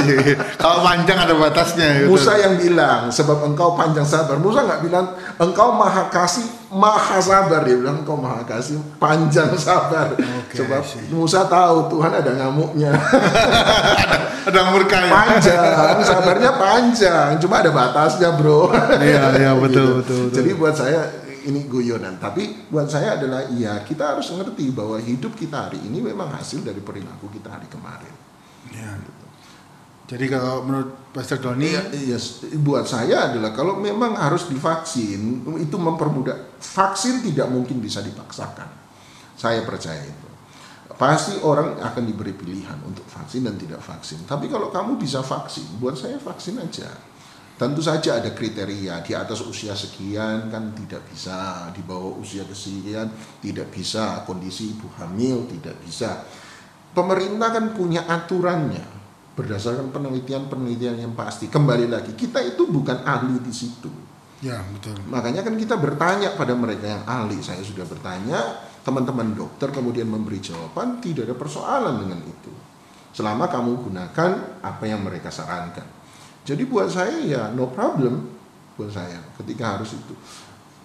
Kalau 0.61 0.79
panjang 0.87 1.19
ada 1.19 1.35
batasnya. 1.35 1.99
Gitu. 1.99 2.15
Musa 2.15 2.39
yang 2.39 2.55
bilang, 2.55 3.11
sebab 3.11 3.43
engkau 3.43 3.75
panjang 3.75 4.07
sabar. 4.07 4.39
Musa 4.39 4.63
nggak 4.63 4.87
bilang 4.87 5.19
engkau 5.35 5.75
maha 5.75 6.07
kasih, 6.07 6.47
maha 6.71 7.19
sabar. 7.19 7.67
Dia 7.67 7.75
bilang 7.75 8.07
engkau 8.07 8.15
maha 8.15 8.47
kasih, 8.47 8.79
panjang 9.03 9.51
sabar. 9.59 10.15
Okay, 10.15 10.63
sebab 10.63 10.83
Musa 11.11 11.43
tahu 11.51 11.91
Tuhan 11.91 12.11
ada 12.15 12.31
ngamuknya. 12.39 12.95
ada, 14.47 14.47
ada 14.47 14.61
murkanya. 14.71 15.11
Panjang, 15.11 15.97
sabarnya 15.99 16.51
panjang. 16.55 17.29
Cuma 17.43 17.59
ada 17.59 17.71
batasnya, 17.75 18.31
bro. 18.39 18.71
Iya, 18.95 19.23
iya 19.35 19.51
betul, 19.59 19.67
gitu. 19.67 19.83
betul, 19.99 20.19
betul. 20.31 20.35
Jadi 20.39 20.49
buat 20.55 20.75
saya 20.77 21.24
ini 21.45 21.69
guyonan. 21.69 22.17
Tapi 22.17 22.69
buat 22.73 22.89
saya 22.89 23.21
adalah 23.21 23.45
iya 23.53 23.85
kita 23.85 24.17
harus 24.17 24.27
mengerti 24.33 24.73
bahwa 24.73 24.97
hidup 24.97 25.37
kita 25.37 25.69
hari 25.69 25.79
ini 25.85 26.01
memang 26.01 26.33
hasil 26.33 26.65
dari 26.65 26.81
perilaku 26.81 27.29
kita 27.29 27.53
hari 27.53 27.69
kemarin. 27.69 28.13
Ya. 28.73 28.97
Jadi 30.05 30.25
kalau 30.29 30.61
menurut 30.61 31.09
Pastor 31.09 31.41
Doni, 31.41 31.73
ya, 31.73 31.81
iya, 31.97 32.17
buat 32.61 32.85
saya 32.85 33.33
adalah 33.33 33.49
kalau 33.57 33.81
memang 33.81 34.13
harus 34.13 34.45
divaksin 34.45 35.41
itu 35.57 35.77
mempermudah. 35.81 36.61
Vaksin 36.61 37.25
tidak 37.25 37.49
mungkin 37.49 37.81
bisa 37.81 38.05
dipaksakan. 38.05 38.69
Saya 39.33 39.65
percaya 39.65 40.05
itu. 40.05 40.27
Pasti 40.95 41.41
orang 41.41 41.81
akan 41.81 42.03
diberi 42.05 42.37
pilihan 42.37 42.77
untuk 42.85 43.03
vaksin 43.09 43.49
dan 43.49 43.57
tidak 43.57 43.81
vaksin. 43.81 44.29
Tapi 44.29 44.45
kalau 44.45 44.69
kamu 44.69 45.01
bisa 45.01 45.25
vaksin, 45.25 45.81
buat 45.81 45.97
saya 45.97 46.21
vaksin 46.21 46.61
aja 46.61 47.14
Tentu 47.55 47.79
saja 47.79 48.19
ada 48.19 48.35
kriteria 48.35 48.99
di 48.99 49.15
atas 49.15 49.39
usia 49.47 49.71
sekian 49.71 50.51
kan 50.51 50.75
tidak 50.75 51.07
bisa, 51.07 51.71
di 51.71 51.79
bawah 51.87 52.19
usia 52.19 52.43
kesekian 52.43 53.07
tidak 53.39 53.71
bisa, 53.71 54.27
kondisi 54.27 54.75
ibu 54.75 54.91
hamil 54.99 55.47
tidak 55.47 55.79
bisa. 55.79 56.27
Pemerintah 56.91 57.55
kan 57.55 57.71
punya 57.71 58.03
aturannya 58.11 58.83
berdasarkan 59.39 59.91
penelitian-penelitian 59.91 60.99
yang 60.99 61.13
pasti. 61.15 61.47
Kembali 61.47 61.87
lagi, 61.87 62.11
kita 62.15 62.43
itu 62.43 62.67
bukan 62.67 63.03
ahli 63.07 63.39
di 63.39 63.51
situ. 63.55 63.91
Ya, 64.43 64.59
betul. 64.75 64.99
Makanya 65.07 65.43
kan 65.43 65.55
kita 65.55 65.79
bertanya 65.79 66.35
pada 66.35 66.55
mereka 66.55 66.91
yang 66.91 67.03
ahli. 67.07 67.39
Saya 67.39 67.63
sudah 67.63 67.87
bertanya, 67.87 68.63
teman-teman 68.83 69.31
dokter 69.31 69.71
kemudian 69.71 70.07
memberi 70.11 70.43
jawaban, 70.43 70.99
tidak 70.99 71.31
ada 71.31 71.35
persoalan 71.39 72.03
dengan 72.03 72.19
itu. 72.23 72.51
Selama 73.15 73.47
kamu 73.47 73.79
gunakan 73.91 74.31
apa 74.59 74.83
yang 74.83 75.03
mereka 75.03 75.31
sarankan. 75.31 75.87
Jadi 76.45 76.63
buat 76.69 76.93
saya 76.93 77.17
ya 77.25 77.41
no 77.49 77.73
problem 77.73 78.21
buat 78.77 78.93
saya 78.93 79.17
ketika 79.41 79.79
harus 79.79 79.97
itu. 79.97 80.13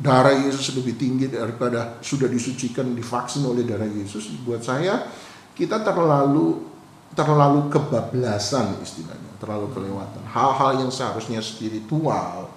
Darah 0.01 0.33
Yesus 0.33 0.73
lebih 0.73 0.97
tinggi 0.97 1.29
daripada 1.29 2.01
sudah 2.01 2.25
disucikan 2.25 2.97
divaksin 2.97 3.45
oleh 3.45 3.69
darah 3.69 3.85
Yesus. 3.85 4.33
Buat 4.41 4.65
saya 4.65 5.05
kita 5.53 5.85
terlalu 5.85 6.65
terlalu 7.13 7.69
kebablasan 7.69 8.81
istilahnya, 8.81 9.37
terlalu 9.37 9.69
kelewatan. 9.77 10.25
Hal-hal 10.25 10.81
yang 10.81 10.89
seharusnya 10.89 11.45
spiritual 11.45 12.49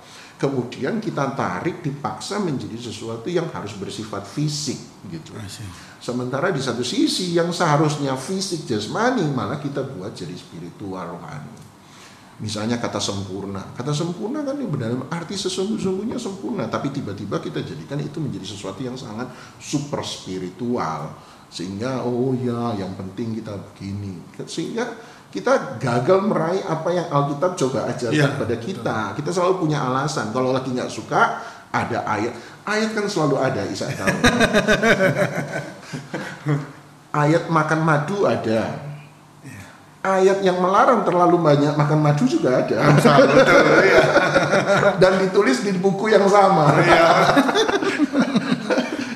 kemudian 0.43 1.00
kita 1.00 1.31
tarik 1.39 1.79
dipaksa 1.79 2.36
menjadi 2.36 2.75
sesuatu 2.75 3.31
yang 3.31 3.48
harus 3.51 3.75
bersifat 3.79 4.27
fisik 4.27 4.75
gitu. 5.07 5.31
Sementara 6.03 6.51
di 6.51 6.60
satu 6.60 6.83
sisi 6.83 7.31
yang 7.31 7.51
seharusnya 7.55 8.15
fisik 8.19 8.67
jasmani 8.67 9.24
malah 9.31 9.63
kita 9.63 9.83
buat 9.83 10.12
jadi 10.12 10.36
spiritual 10.36 11.15
rohani. 11.15 11.73
Misalnya 12.41 12.81
kata 12.81 12.97
sempurna. 12.97 13.61
Kata 13.77 13.93
sempurna 13.93 14.41
kan 14.41 14.57
ini 14.57 14.65
benar 14.65 14.89
arti 15.13 15.37
sesungguh-sungguhnya 15.37 16.17
sempurna, 16.17 16.65
tapi 16.65 16.89
tiba-tiba 16.89 17.37
kita 17.37 17.61
jadikan 17.61 18.01
itu 18.01 18.17
menjadi 18.17 18.49
sesuatu 18.49 18.81
yang 18.81 18.97
sangat 18.97 19.29
super 19.61 20.01
spiritual. 20.01 21.13
Sehingga 21.53 22.01
oh 22.01 22.33
ya, 22.33 22.73
yang 22.73 22.97
penting 22.97 23.37
kita 23.37 23.53
begini. 23.53 24.17
Sehingga 24.49 24.89
kita 25.29 25.77
gagal 25.77 26.25
meraih 26.25 26.65
apa 26.65 26.89
yang 26.89 27.05
Alkitab 27.09 27.53
coba 27.53 27.89
ajarkan 27.93 28.31
ya, 28.33 28.37
pada 28.37 28.55
kita. 28.57 28.97
Betul. 29.13 29.17
Kita 29.21 29.29
selalu 29.33 29.53
punya 29.69 29.85
alasan. 29.85 30.33
Kalau 30.33 30.49
lagi 30.49 30.73
nggak 30.73 30.89
suka, 30.89 31.37
ada 31.69 31.99
ayat. 32.09 32.33
Ayat 32.65 32.97
kan 32.97 33.05
selalu 33.05 33.37
ada, 33.37 33.61
Isa 33.69 33.89
tahu. 33.93 34.17
ayat 37.13 37.45
makan 37.45 37.79
madu 37.85 38.25
ada 38.25 38.92
ayat 40.03 40.43
yang 40.43 40.60
melarang 40.60 41.07
terlalu 41.07 41.39
banyak 41.39 41.74
makan 41.79 42.00
madu 42.03 42.27
juga 42.27 42.60
ada. 42.60 42.91
betul, 43.00 43.65
ya. 43.88 44.03
Dan 45.01 45.24
ditulis 45.24 45.63
di 45.63 45.72
buku 45.79 46.12
yang 46.12 46.27
sama. 46.27 46.77
Iya. 46.83 47.07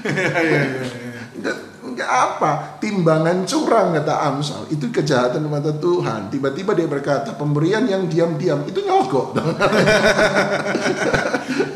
Iya, 0.08 0.39
iya, 0.39 0.62
iya. 0.72 1.53
Enggak 1.98 2.13
apa, 2.13 2.51
timbangan 2.77 3.44
curang 3.44 3.89
kata 3.89 4.15
Amsal 4.29 4.70
itu 4.70 4.88
kejahatan 4.94 5.50
mata 5.51 5.74
Tuhan. 5.75 6.32
Tiba-tiba 6.32 6.77
dia 6.77 6.86
berkata 6.86 7.34
pemberian 7.34 7.89
yang 7.89 8.06
diam-diam 8.06 8.62
itu 8.70 8.86
nyogok. 8.86 9.34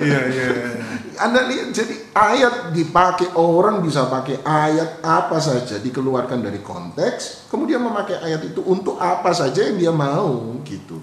Iya, 0.02 0.20
iya, 0.34 0.46
iya. 0.50 0.81
Anda 1.22 1.46
lihat 1.46 1.70
jadi 1.70 1.96
ayat 2.18 2.74
dipakai 2.74 3.38
orang 3.38 3.86
bisa 3.86 4.10
pakai 4.10 4.42
ayat 4.42 5.06
apa 5.06 5.38
saja 5.38 5.78
dikeluarkan 5.78 6.42
dari 6.42 6.60
konteks, 6.66 7.46
kemudian 7.54 7.86
memakai 7.86 8.18
ayat 8.18 8.42
itu 8.42 8.66
untuk 8.66 8.98
apa 8.98 9.30
saja 9.30 9.70
yang 9.70 9.78
dia 9.78 9.94
mau 9.94 10.58
gitu. 10.66 10.98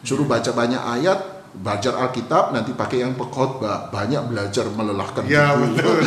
Suruh 0.00 0.24
baca 0.24 0.48
banyak 0.56 0.80
ayat, 0.80 1.38
belajar 1.52 1.96
Alkitab 1.96 2.54
nanti 2.54 2.72
pakai 2.72 3.02
yang 3.04 3.12
pekotbah 3.16 3.88
banyak 3.88 4.20
belajar 4.30 4.68
melelahkan 4.72 5.24
Ya, 5.26 5.56
betul. 5.56 6.00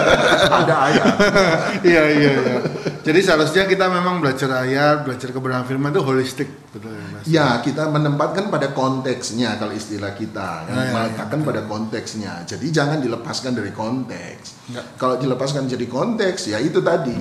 ada 0.62 0.74
ayat 0.88 1.06
Iya, 1.90 2.02
iya, 2.12 2.32
iya. 2.32 2.58
Jadi 3.02 3.18
seharusnya 3.18 3.66
kita 3.66 3.86
memang 3.86 4.18
belajar 4.18 4.62
ayat, 4.62 5.02
belajar 5.02 5.28
kebenaran 5.28 5.62
firman 5.62 5.90
itu 5.90 6.00
holistik, 6.00 6.46
betul 6.70 6.90
ya, 6.90 7.06
Mas? 7.10 7.24
ya 7.26 7.46
kita 7.58 7.86
menempatkan 7.88 8.46
pada 8.46 8.70
konteksnya 8.70 9.54
kalau 9.56 9.70
istilah 9.70 10.14
kita 10.14 10.64
Ya, 10.64 10.74
ya, 10.80 10.92
meletakkan 10.92 11.42
pada 11.42 11.60
konteksnya 11.62 12.42
jadi 12.44 12.62
jangan 12.70 12.98
dilepaskan 12.98 13.52
dari 13.52 13.70
konteks 13.70 14.70
Enggak. 14.70 14.84
kalau 14.96 15.14
dilepaskan 15.16 15.66
jadi 15.66 15.82
konteks 15.84 16.48
ya 16.48 16.58
itu 16.58 16.78
tadi 16.78 17.18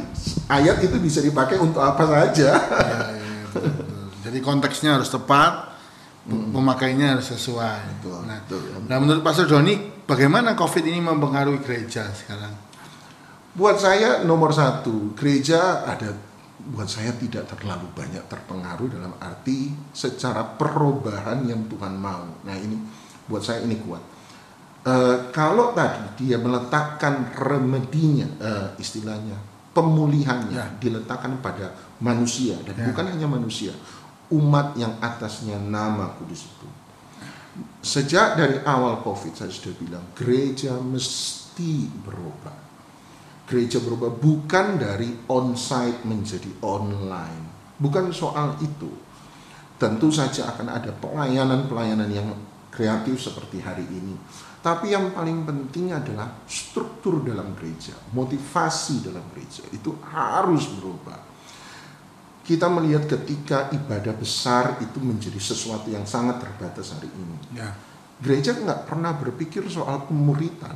ayat 0.48 0.78
itu 0.80 0.96
bisa 0.96 1.18
dipakai 1.20 1.58
untuk 1.58 1.82
apa 1.82 2.06
saja 2.06 2.52
iya, 2.56 3.00
betul, 3.50 3.74
betul. 3.74 4.06
Jadi 4.22 4.38
konteksnya 4.40 4.96
harus 4.96 5.10
tepat, 5.10 5.74
pemakainya 6.24 7.18
harus 7.18 7.28
sesuai. 7.28 8.00
Betul, 8.00 8.22
Nah, 8.24 8.38
betul. 8.46 8.62
nah, 8.86 8.98
menurut 8.98 9.20
Pastor 9.20 9.44
Doni, 9.44 9.76
bagaimana 10.06 10.54
COVID 10.54 10.84
ini 10.86 11.02
mempengaruhi 11.02 11.60
gereja 11.60 12.06
sekarang? 12.14 12.54
Buat 13.52 13.84
saya 13.84 14.24
nomor 14.24 14.56
satu, 14.56 15.12
gereja 15.12 15.84
ada 15.84 16.16
buat 16.72 16.88
saya 16.88 17.12
tidak 17.20 17.52
terlalu 17.52 17.90
banyak 17.92 18.24
terpengaruh 18.32 18.88
dalam 18.96 19.12
arti 19.20 19.76
secara 19.92 20.46
perubahan 20.56 21.44
yang 21.44 21.68
Tuhan 21.68 22.00
mau. 22.00 22.24
Nah 22.48 22.56
ini 22.56 22.80
buat 23.28 23.44
saya 23.44 23.66
ini 23.68 23.76
kuat. 23.84 24.00
Eh, 24.82 25.18
kalau 25.36 25.76
tadi 25.76 26.26
dia 26.26 26.40
meletakkan 26.40 27.36
remedinya, 27.36 28.28
eh, 28.40 28.68
istilahnya 28.80 29.36
pemulihannya 29.76 30.56
Ya. 30.56 30.68
diletakkan 30.80 31.44
pada 31.44 31.76
manusia 32.00 32.56
dan 32.64 32.76
Ya. 32.76 32.86
bukan 32.88 33.06
hanya 33.08 33.28
manusia, 33.28 33.76
umat 34.32 34.74
yang 34.80 34.96
atasnya 35.04 35.60
nama 35.60 36.08
kudus 36.16 36.48
itu. 36.48 36.68
Sejak 37.84 38.40
dari 38.40 38.64
awal 38.64 39.04
COVID 39.04 39.36
saya 39.36 39.52
sudah 39.52 39.76
bilang 39.76 40.06
gereja 40.16 40.72
mesti 40.80 41.90
berubah. 42.08 42.71
Gereja 43.52 43.84
berubah 43.84 44.16
bukan 44.16 44.80
dari 44.80 45.12
onsite 45.28 46.08
menjadi 46.08 46.48
online. 46.64 47.76
Bukan 47.76 48.16
soal 48.16 48.56
itu. 48.64 48.88
Tentu 49.76 50.08
saja 50.08 50.56
akan 50.56 50.72
ada 50.72 50.96
pelayanan-pelayanan 50.96 52.08
yang 52.08 52.32
kreatif 52.72 53.20
seperti 53.20 53.60
hari 53.60 53.84
ini. 53.92 54.16
Tapi 54.64 54.96
yang 54.96 55.12
paling 55.12 55.44
penting 55.44 55.92
adalah 55.92 56.32
struktur 56.48 57.20
dalam 57.26 57.52
gereja, 57.60 57.98
motivasi 58.16 59.04
dalam 59.04 59.26
gereja 59.36 59.68
itu 59.74 59.92
harus 60.06 60.70
berubah. 60.80 61.20
Kita 62.46 62.72
melihat 62.72 63.10
ketika 63.10 63.74
ibadah 63.74 64.16
besar 64.16 64.80
itu 64.80 64.98
menjadi 65.04 65.38
sesuatu 65.38 65.92
yang 65.92 66.10
sangat 66.10 66.42
terbatas 66.42 66.90
hari 66.90 67.06
ini 67.14 67.38
Ya, 67.54 67.70
gereja 68.18 68.58
nggak 68.58 68.90
pernah 68.90 69.14
berpikir 69.14 69.62
soal 69.70 70.10
pemuritan 70.10 70.74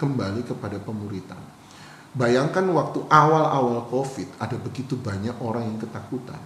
kembali 0.00 0.44
kepada 0.44 0.80
pemuritan 0.80 1.40
bayangkan 2.16 2.64
waktu 2.72 3.04
awal-awal 3.12 3.84
covid 3.92 4.26
ada 4.40 4.56
begitu 4.56 4.96
banyak 4.96 5.36
orang 5.44 5.68
yang 5.68 5.78
ketakutan. 5.78 6.40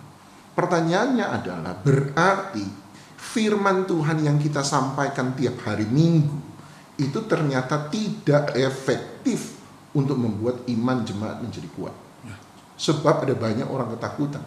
Pertanyaannya 0.58 1.26
adalah 1.30 1.72
berarti 1.78 2.66
firman 3.14 3.86
Tuhan 3.86 4.26
yang 4.26 4.36
kita 4.42 4.66
sampaikan 4.66 5.32
tiap 5.38 5.62
hari 5.62 5.86
minggu 5.86 6.50
itu 6.98 7.16
ternyata 7.24 7.88
tidak 7.88 8.52
efektif 8.58 9.56
untuk 9.94 10.18
membuat 10.18 10.66
iman 10.68 11.06
jemaat 11.06 11.40
menjadi 11.40 11.70
kuat. 11.78 11.94
Ya. 12.26 12.36
sebab 12.76 13.24
ada 13.24 13.32
banyak 13.32 13.64
orang 13.64 13.94
ketakutan. 13.96 14.44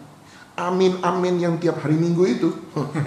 Amin 0.54 1.02
amin 1.02 1.42
yang 1.42 1.58
tiap 1.58 1.82
hari 1.82 1.98
minggu 1.98 2.22
itu. 2.30 2.46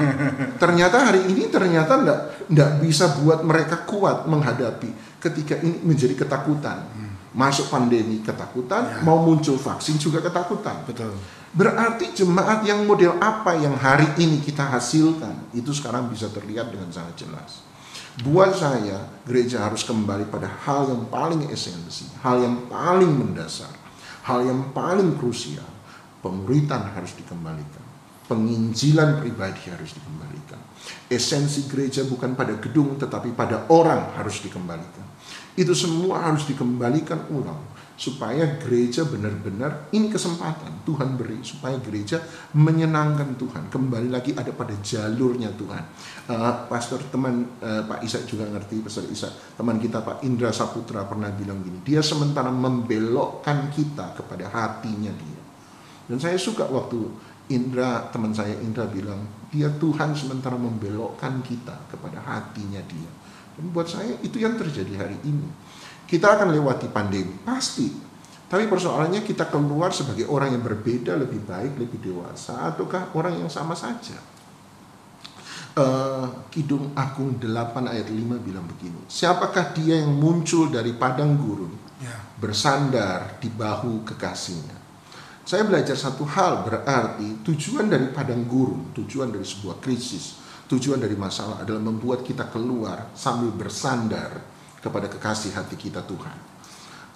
Ternyata 0.62 1.08
hari 1.08 1.32
ini 1.32 1.48
ternyata 1.48 1.96
ndak 1.96 2.20
ndak 2.52 2.84
bisa 2.84 3.08
buat 3.24 3.40
mereka 3.40 3.88
kuat 3.88 4.28
menghadapi 4.28 4.92
ketika 5.24 5.56
ini 5.64 5.80
menjadi 5.80 6.28
ketakutan 6.28 6.84
masuk 7.38 7.70
pandemi 7.70 8.26
ketakutan 8.26 8.82
Ya. 8.90 9.06
mau 9.06 9.22
muncul 9.22 9.62
vaksin 9.62 10.02
juga 10.02 10.26
ketakutan. 10.26 10.82
Betul. 10.90 11.14
berarti 11.54 12.12
jemaat 12.18 12.66
yang 12.66 12.84
model 12.86 13.18
apa 13.22 13.56
yang 13.58 13.78
hari 13.78 14.06
ini 14.20 14.42
kita 14.42 14.66
hasilkan 14.68 15.54
itu 15.54 15.70
sekarang 15.74 16.10
bisa 16.10 16.28
terlihat 16.34 16.74
dengan 16.74 16.90
sangat 16.90 17.24
jelas. 17.24 17.62
Buat 18.26 18.58
saya 18.58 19.06
gereja 19.26 19.62
harus 19.62 19.86
kembali 19.86 20.34
pada 20.34 20.50
hal 20.66 20.90
yang 20.90 21.06
paling 21.14 21.46
esensi 21.54 22.10
hal 22.26 22.42
yang 22.42 22.66
paling 22.66 23.10
mendasar 23.10 23.70
hal 24.26 24.44
yang 24.44 24.74
paling 24.74 25.16
krusial. 25.22 25.66
Pemuritan 26.20 26.92
harus 26.98 27.14
dikembalikan. 27.16 27.86
Penginjilan 28.28 29.24
pribadi 29.24 29.72
harus 29.72 29.96
dikembalikan. 29.96 30.60
Esensi 31.08 31.70
gereja 31.70 32.04
bukan 32.04 32.36
pada 32.36 32.58
gedung 32.60 32.98
tetapi 33.00 33.32
pada 33.38 33.70
orang 33.72 34.18
harus 34.20 34.44
dikembalikan 34.44 35.06
itu 35.58 35.74
semua 35.74 36.30
harus 36.30 36.46
dikembalikan 36.46 37.34
ulang 37.34 37.58
supaya 37.98 38.62
gereja 38.62 39.02
benar-benar 39.10 39.90
ini 39.90 40.06
kesempatan. 40.14 40.86
Tuhan 40.86 41.18
beri 41.18 41.42
supaya 41.42 41.82
gereja 41.82 42.22
menyenangkan 42.54 43.34
Tuhan. 43.42 43.74
Kembali 43.74 44.14
lagi 44.14 44.38
ada 44.38 44.54
pada 44.54 44.78
jalurnya 44.86 45.50
Tuhan. 45.58 45.84
Eh, 46.30 46.54
pastor 46.70 47.02
teman 47.10 47.58
eh, 47.58 47.82
Pak 47.90 48.06
Ishak 48.06 48.30
juga 48.30 48.46
ngerti 48.54 48.86
pastor 48.86 49.10
Ishak 49.10 49.58
teman 49.58 49.82
kita 49.82 50.06
Pak 50.06 50.22
Indra 50.22 50.54
Saputra 50.54 51.10
pernah 51.10 51.34
bilang 51.34 51.66
gini 51.66 51.82
dia 51.82 52.06
sementara 52.06 52.54
membelokkan 52.54 53.74
kita 53.74 54.14
kepada 54.14 54.46
hatinya 54.54 55.10
dia. 55.10 55.42
Dan 56.06 56.22
saya 56.22 56.38
suka 56.38 56.70
waktu 56.70 57.02
Indra 57.50 58.14
teman 58.14 58.30
saya 58.30 58.54
Indra 58.62 58.86
bilang 58.86 59.26
dia 59.50 59.74
Tuhan 59.74 60.14
sementara 60.14 60.54
membelokkan 60.54 61.42
kita 61.42 61.90
kepada 61.90 62.22
hatinya 62.22 62.80
dia 62.86 63.10
dan 63.58 63.66
buat 63.74 63.90
saya 63.90 64.16
itu 64.22 64.38
yang 64.38 64.56
terjadi 64.56 64.94
hari 65.02 65.18
ini. 65.26 65.50
Kita 66.08 66.38
akan 66.40 66.54
lewati 66.54 66.88
pandemi 66.88 67.36
pasti. 67.44 68.06
Tapi 68.48 68.64
persoalannya 68.72 69.28
kita 69.28 69.52
keluar 69.52 69.92
sebagai 69.92 70.24
orang 70.32 70.56
yang 70.56 70.64
berbeda 70.64 71.20
lebih 71.20 71.44
baik 71.44 71.76
lebih 71.76 72.00
dewasa 72.00 72.72
ataukah 72.72 73.12
orang 73.12 73.44
yang 73.44 73.52
sama 73.52 73.76
saja? 73.76 74.16
Eh, 75.76 76.28
Kidung 76.48 76.96
Agung 76.96 77.36
8 77.36 77.92
ayat 77.92 78.08
5 78.08 78.40
bilang 78.40 78.66
begini 78.66 79.04
siapakah 79.06 79.76
dia 79.76 80.00
yang 80.00 80.16
muncul 80.16 80.72
dari 80.72 80.96
padang 80.96 81.38
gurun 81.38 81.88
Ya, 81.98 82.14
bersandar 82.38 83.42
di 83.42 83.50
bahu 83.50 84.06
kekasihnya. 84.06 84.78
Saya 85.42 85.66
belajar 85.66 85.98
satu 85.98 86.30
hal 86.30 86.62
berarti 86.62 87.42
tujuan 87.42 87.90
dari 87.90 88.14
padang 88.14 88.46
gurun, 88.46 88.94
tujuan 88.94 89.34
dari 89.34 89.42
sebuah 89.42 89.82
krisis, 89.82 90.38
tujuan 90.68 91.00
dari 91.00 91.16
masalah 91.16 91.64
adalah 91.64 91.80
membuat 91.80 92.22
kita 92.24 92.52
keluar 92.52 93.12
sambil 93.16 93.56
bersandar 93.56 94.44
kepada 94.84 95.08
kekasih 95.08 95.56
hati 95.56 95.80
kita 95.80 96.04
Tuhan. 96.04 96.38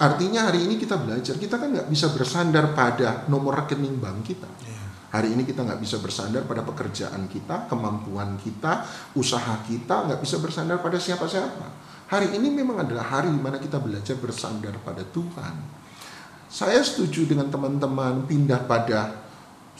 Artinya 0.01 0.49
hari 0.49 0.65
ini 0.65 0.81
kita 0.81 0.97
belajar, 0.97 1.37
kita 1.37 1.61
kan 1.61 1.69
nggak 1.69 1.89
bisa 1.91 2.09
bersandar 2.09 2.73
pada 2.73 3.29
nomor 3.29 3.53
rekening 3.61 4.01
bank 4.01 4.25
kita. 4.25 4.49
ya, 4.65 4.81
Hari 5.13 5.35
ini 5.35 5.45
kita 5.45 5.61
nggak 5.61 5.77
bisa 5.77 6.01
bersandar 6.01 6.47
pada 6.47 6.65
pekerjaan 6.65 7.29
kita, 7.29 7.69
kemampuan 7.69 8.39
kita, 8.41 8.87
usaha 9.13 9.61
kita, 9.67 10.09
nggak 10.09 10.23
bisa 10.23 10.41
bersandar 10.41 10.81
pada 10.81 10.97
siapa-siapa. 10.97 11.67
Hari 12.09 12.33
ini 12.33 12.49
memang 12.49 12.81
adalah 12.81 13.19
hari 13.19 13.29
di 13.29 13.37
mana 13.37 13.61
kita 13.61 13.77
belajar 13.77 14.17
bersandar 14.17 14.73
pada 14.81 15.03
Tuhan. 15.05 15.55
Saya 16.51 16.81
setuju 16.83 17.27
dengan 17.27 17.47
teman-teman 17.47 18.25
pindah 18.25 18.65
pada 18.67 19.30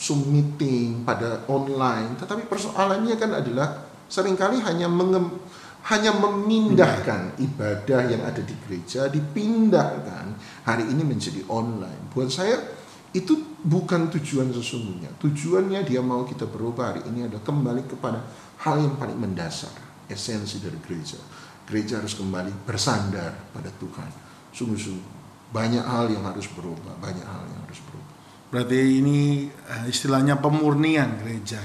Zoom 0.01 0.33
meeting, 0.33 1.05
pada 1.05 1.45
online, 1.45 2.17
tetapi 2.17 2.49
persoalannya 2.49 3.13
kan 3.21 3.37
adalah 3.37 3.85
sering 4.09 4.33
kali 4.33 4.57
hanya 4.57 4.89
mengem, 4.89 5.29
hanya 5.85 6.09
memindahkan 6.17 7.37
ibadah 7.37 8.09
yang 8.09 8.25
ada 8.25 8.41
di 8.41 8.57
gereja 8.65 9.05
dipindahkan 9.05 10.33
hari 10.65 10.89
ini 10.89 11.05
menjadi 11.05 11.45
online. 11.45 12.09
Buat 12.09 12.33
saya 12.33 12.57
itu 13.13 13.61
bukan 13.61 14.09
tujuan 14.17 14.49
sesungguhnya. 14.49 15.13
Tujuannya 15.21 15.85
dia 15.85 16.01
mau 16.01 16.25
kita 16.25 16.49
berubah 16.49 16.97
hari 16.97 17.05
ini 17.05 17.29
adalah 17.29 17.45
kembali 17.45 17.85
kepada 17.85 18.25
hal 18.65 18.81
yang 18.81 18.97
paling 18.97 19.21
mendasar, 19.21 19.73
esensi 20.09 20.57
dari 20.57 20.81
gereja. 20.81 21.21
Gereja 21.69 22.01
harus 22.01 22.17
kembali 22.17 22.65
bersandar 22.65 23.37
pada 23.53 23.69
Tuhan. 23.77 24.09
Sungguh-sungguh 24.49 25.21
banyak 25.51 25.83
hal 25.83 26.09
yang 26.09 26.23
harus 26.25 26.47
berubah, 26.49 26.95
banyak 26.97 27.27
hal 27.27 27.43
yang 27.45 27.61
harus 27.67 27.79
berubah. 27.85 28.00
Berarti 28.51 28.99
ini 28.99 29.47
eh, 29.47 29.83
istilahnya 29.87 30.37
pemurnian 30.37 31.23
gereja. 31.23 31.63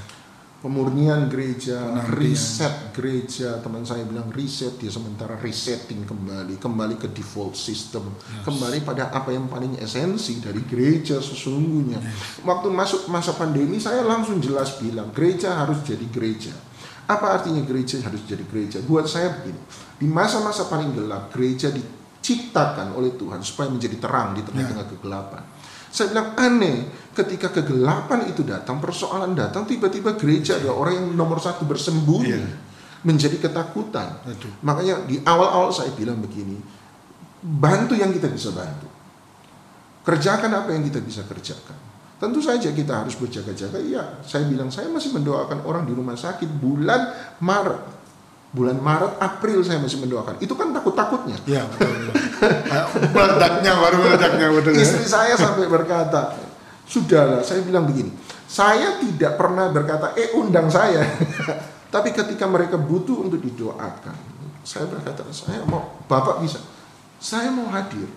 Pemurnian 0.56 1.28
gereja, 1.28 1.78
Penantian. 1.78 2.16
riset 2.16 2.74
gereja, 2.96 3.60
teman 3.60 3.84
saya 3.84 4.02
bilang 4.08 4.32
riset 4.32 4.80
dia 4.80 4.88
sementara 4.88 5.36
resetting 5.38 6.02
kembali, 6.08 6.56
kembali 6.58 6.96
ke 6.96 7.12
default 7.12 7.54
system, 7.54 8.08
kembali 8.42 8.82
pada 8.82 9.12
apa 9.12 9.30
yang 9.30 9.46
paling 9.46 9.76
esensi 9.78 10.40
dari 10.40 10.64
gereja 10.64 11.20
sesungguhnya. 11.20 12.00
Waktu 12.42 12.72
masuk 12.72 13.06
masa 13.12 13.36
pandemi 13.36 13.78
saya 13.78 14.00
langsung 14.02 14.40
jelas 14.42 14.80
bilang 14.80 15.12
gereja 15.12 15.54
harus 15.60 15.84
jadi 15.84 16.02
gereja. 16.08 16.50
Apa 17.06 17.38
artinya 17.38 17.62
gereja 17.62 18.02
harus 18.02 18.26
jadi 18.26 18.42
gereja? 18.48 18.82
Buat 18.82 19.06
saya 19.06 19.38
begini, 19.38 19.60
di 20.02 20.08
masa-masa 20.10 20.66
paling 20.66 20.90
gelap, 20.98 21.30
gereja 21.30 21.70
diciptakan 21.70 22.96
oleh 22.98 23.14
Tuhan 23.14 23.38
supaya 23.44 23.70
menjadi 23.70 24.02
terang 24.02 24.34
di 24.34 24.42
tengah-tengah 24.42 24.86
kegelapan. 24.98 25.55
Saya 25.96 26.12
bilang 26.12 26.36
aneh, 26.36 26.92
ketika 27.16 27.48
kegelapan 27.48 28.28
itu 28.28 28.44
datang, 28.44 28.76
persoalan 28.84 29.32
datang, 29.32 29.64
tiba-tiba 29.64 30.12
gereja 30.20 30.60
adalah 30.60 30.76
orang 30.84 30.94
yang 31.00 31.08
nomor 31.16 31.40
satu 31.40 31.64
bersembunyi, 31.64 32.36
Iya. 32.36 32.52
menjadi 33.00 33.40
ketakutan. 33.40 34.20
Aduh. 34.28 34.52
Makanya 34.60 35.08
di 35.08 35.24
awal-awal 35.24 35.72
saya 35.72 35.88
bilang 35.96 36.20
begini, 36.20 36.60
bantu 37.40 37.96
yang 37.96 38.12
kita 38.12 38.28
bisa 38.28 38.52
bantu. 38.52 38.92
Kerjakan 40.04 40.52
apa 40.52 40.76
yang 40.76 40.84
kita 40.84 41.00
bisa 41.00 41.24
kerjakan. 41.24 41.80
Tentu 42.20 42.44
saja 42.44 42.68
kita 42.76 42.92
harus 43.04 43.16
berjaga-jaga. 43.16 43.80
Iya, 43.80 44.20
saya 44.20 44.44
bilang 44.44 44.68
saya 44.68 44.92
masih 44.92 45.16
mendoakan 45.16 45.64
orang 45.64 45.88
di 45.88 45.96
rumah 45.96 46.12
sakit 46.12 46.60
bulan 46.60 47.08
Maret. 47.40 47.95
Bulan 48.54 48.78
Maret, 48.80 49.20
April 49.20 49.60
saya 49.66 49.82
masih 49.82 50.00
mendoakan. 50.00 50.38
Itu 50.40 50.54
kan 50.56 50.72
takut-takutnya. 50.72 51.36
Ya, 51.44 51.66
meledaknya 53.12 53.72
baru 53.76 53.96
meledaknya 54.00 54.46
betul. 54.54 54.72
ya. 54.72 54.86
Istri 54.86 55.04
saya 55.04 55.34
sampai 55.36 55.66
berkata, 55.68 56.32
sudahlah, 56.88 57.42
saya 57.42 57.60
bilang 57.66 57.84
begini, 57.84 58.14
saya 58.46 58.96
tidak 59.02 59.36
pernah 59.36 59.68
berkata, 59.68 60.14
eh 60.16 60.32
undang 60.38 60.70
saya. 60.72 61.04
Tapi 61.94 62.14
ketika 62.14 62.48
mereka 62.48 62.80
butuh 62.80 63.26
untuk 63.26 63.42
didoakan, 63.42 64.16
saya 64.64 64.88
berkata, 64.88 65.26
saya 65.34 65.60
mau, 65.66 65.98
Bapak 66.06 66.40
bisa, 66.40 66.62
saya 67.20 67.52
mau 67.52 67.68
hadir. 67.70 68.08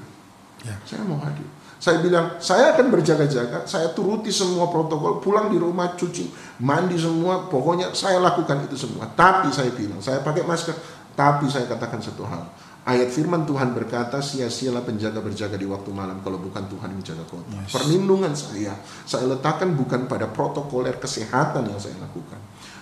Ya. 0.64 0.76
Saya 0.88 1.04
mau 1.04 1.20
hadir. 1.20 1.46
Saya 1.80 2.04
bilang, 2.04 2.36
saya 2.44 2.76
akan 2.76 2.92
berjaga-jaga, 2.92 3.64
saya 3.64 3.96
turuti 3.96 4.28
semua 4.36 4.68
protokol, 4.68 5.24
pulang 5.24 5.48
di 5.48 5.56
rumah, 5.56 5.96
cuci, 5.96 6.28
mandi 6.60 7.00
semua, 7.00 7.48
pokoknya 7.48 7.96
saya 7.96 8.20
lakukan 8.20 8.68
itu 8.68 8.76
semua. 8.76 9.08
Tapi 9.16 9.48
saya 9.48 9.72
bilang, 9.72 10.04
saya 10.04 10.20
pakai 10.20 10.44
masker, 10.44 10.76
tapi 11.16 11.48
saya 11.48 11.72
katakan 11.72 12.04
satu 12.04 12.28
hal. 12.28 12.44
Ayat 12.84 13.12
firman 13.12 13.48
Tuhan 13.48 13.72
berkata, 13.72 14.20
sia-sialah 14.20 14.84
penjaga 14.84 15.24
berjaga 15.24 15.56
di 15.56 15.68
waktu 15.68 15.88
malam 15.96 16.20
kalau 16.20 16.36
bukan 16.40 16.68
Tuhan 16.68 16.92
yang 16.92 17.00
menjaga 17.00 17.24
kota. 17.28 17.48
Yes. 17.54 17.72
Perlindungan 17.76 18.34
saya, 18.36 18.74
saya 19.08 19.30
letakkan 19.30 19.72
bukan 19.76 20.08
pada 20.08 20.28
protokoler 20.28 21.00
kesehatan 21.00 21.64
yang 21.70 21.80
saya 21.80 21.96
lakukan. 22.00 22.40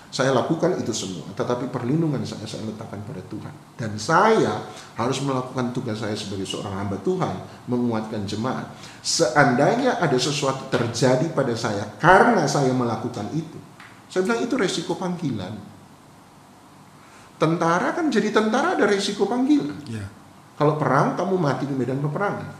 Saya 0.08 0.32
lakukan 0.32 0.72
itu 0.80 0.88
semua, 0.96 1.28
tetapi 1.36 1.68
perlindungan 1.68 2.24
saya 2.24 2.48
saya 2.48 2.64
letakkan 2.64 2.96
pada 3.04 3.20
Tuhan. 3.28 3.52
Dan 3.76 3.92
saya 4.00 4.64
harus 4.96 5.20
melakukan 5.20 5.76
tugas 5.76 6.00
saya 6.00 6.16
sebagai 6.16 6.48
seorang 6.48 6.80
hamba 6.80 6.96
Tuhan, 7.04 7.36
menguatkan 7.68 8.24
jemaat. 8.24 8.72
Seandainya 9.04 10.00
ada 10.00 10.16
sesuatu 10.16 10.72
terjadi 10.72 11.28
pada 11.36 11.52
saya 11.52 11.84
karena 12.00 12.48
saya 12.48 12.72
melakukan 12.72 13.28
itu, 13.36 13.60
saya 14.08 14.24
bilang 14.24 14.40
itu 14.40 14.54
resiko 14.56 14.96
panggilan. 14.96 15.52
Tentara 17.36 17.92
kan 17.92 18.08
jadi 18.08 18.32
tentara 18.32 18.80
ada 18.80 18.88
resiko 18.88 19.28
panggilan. 19.28 19.76
Ya. 19.92 20.08
Kalau 20.56 20.80
perang 20.80 21.20
kamu 21.20 21.36
mati 21.36 21.68
di 21.68 21.76
medan 21.76 22.00
peperangan. 22.00 22.50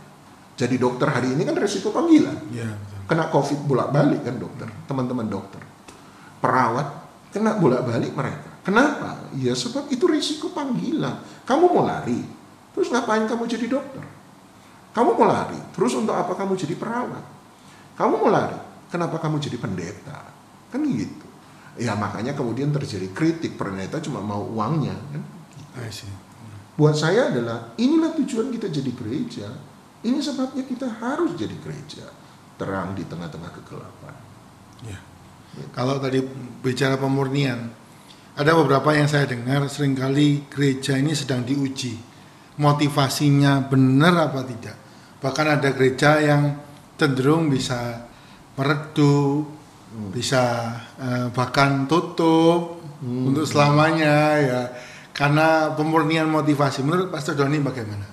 Jadi 0.53 0.75
dokter 0.77 1.09
hari 1.09 1.33
ini 1.33 1.43
kan 1.47 1.57
resiko 1.57 1.89
panggilan. 1.89 2.35
Ya, 2.53 2.67
betul. 2.67 2.99
Kena 3.09 3.25
covid 3.33 3.59
bolak-balik 3.65 4.21
kan 4.21 4.37
dokter, 4.37 4.67
teman-teman 4.85 5.25
dokter. 5.25 5.59
Perawat 6.39 6.98
kena 7.29 7.57
bolak-balik 7.57 8.13
mereka. 8.13 8.49
Kenapa? 8.65 9.29
Ya 9.37 9.53
sebab 9.53 9.89
itu 9.89 10.05
risiko 10.05 10.51
panggilan. 10.53 11.21
Kamu 11.45 11.69
mau 11.73 11.85
lari, 11.85 12.21
terus 12.73 12.89
ngapain 12.93 13.25
kamu 13.25 13.49
jadi 13.49 13.65
dokter? 13.65 14.05
Kamu 14.93 15.15
mau 15.15 15.25
lari, 15.29 15.57
terus 15.73 15.93
untuk 15.93 16.13
apa 16.17 16.33
kamu 16.33 16.57
jadi 16.57 16.75
perawat? 16.77 17.25
Kamu 17.97 18.13
mau 18.19 18.29
lari, 18.29 18.57
kenapa 18.89 19.21
kamu 19.21 19.37
jadi 19.37 19.57
pendeta? 19.57 20.19
Kan 20.69 20.85
gitu. 20.85 21.27
Ya 21.79 21.95
makanya 21.95 22.35
kemudian 22.35 22.73
terjadi 22.75 23.07
kritik, 23.15 23.55
pendeta 23.55 24.01
cuma 24.03 24.19
mau 24.19 24.43
uangnya. 24.49 24.93
Kan? 25.13 25.23
See. 25.89 26.09
Buat 26.75 26.95
saya 26.95 27.27
adalah 27.31 27.75
inilah 27.75 28.15
tujuan 28.19 28.51
kita 28.55 28.71
jadi 28.71 28.91
gereja. 28.95 29.47
Ini 29.99 30.19
sebabnya 30.23 30.63
kita 30.63 30.87
harus 30.87 31.35
jadi 31.35 31.55
gereja. 31.59 32.07
Terang 32.55 32.95
di 32.95 33.03
tengah-tengah 33.03 33.51
kegelapan. 33.59 34.15
Ya. 34.87 34.99
Kalau 35.73 35.99
tadi 35.99 36.21
bicara 36.63 36.95
pemurnian, 36.95 37.69
ada 38.39 38.51
beberapa 38.55 38.95
yang 38.95 39.11
saya 39.11 39.27
dengar 39.27 39.67
sering 39.67 39.97
kali 39.97 40.47
gereja 40.47 40.95
ini 40.95 41.11
sedang 41.11 41.43
diuji. 41.43 41.99
Motivasinya 42.59 43.67
benar 43.67 44.31
apa 44.31 44.47
tidak. 44.47 44.77
Bahkan 45.19 45.59
ada 45.59 45.69
gereja 45.75 46.23
yang 46.23 46.55
cenderung 46.95 47.51
bisa 47.51 48.07
meredup, 48.55 49.47
bisa 50.15 50.75
eh, 50.99 51.27
bahkan 51.35 51.87
tutup 51.87 52.79
untuk 53.03 53.43
selamanya 53.43 54.15
ya. 54.39 54.61
Karena 55.11 55.75
pemurnian 55.75 56.31
motivasi. 56.31 56.79
Menurut 56.83 57.11
Pastor 57.11 57.35
Doni 57.35 57.59
bagaimana? 57.59 58.07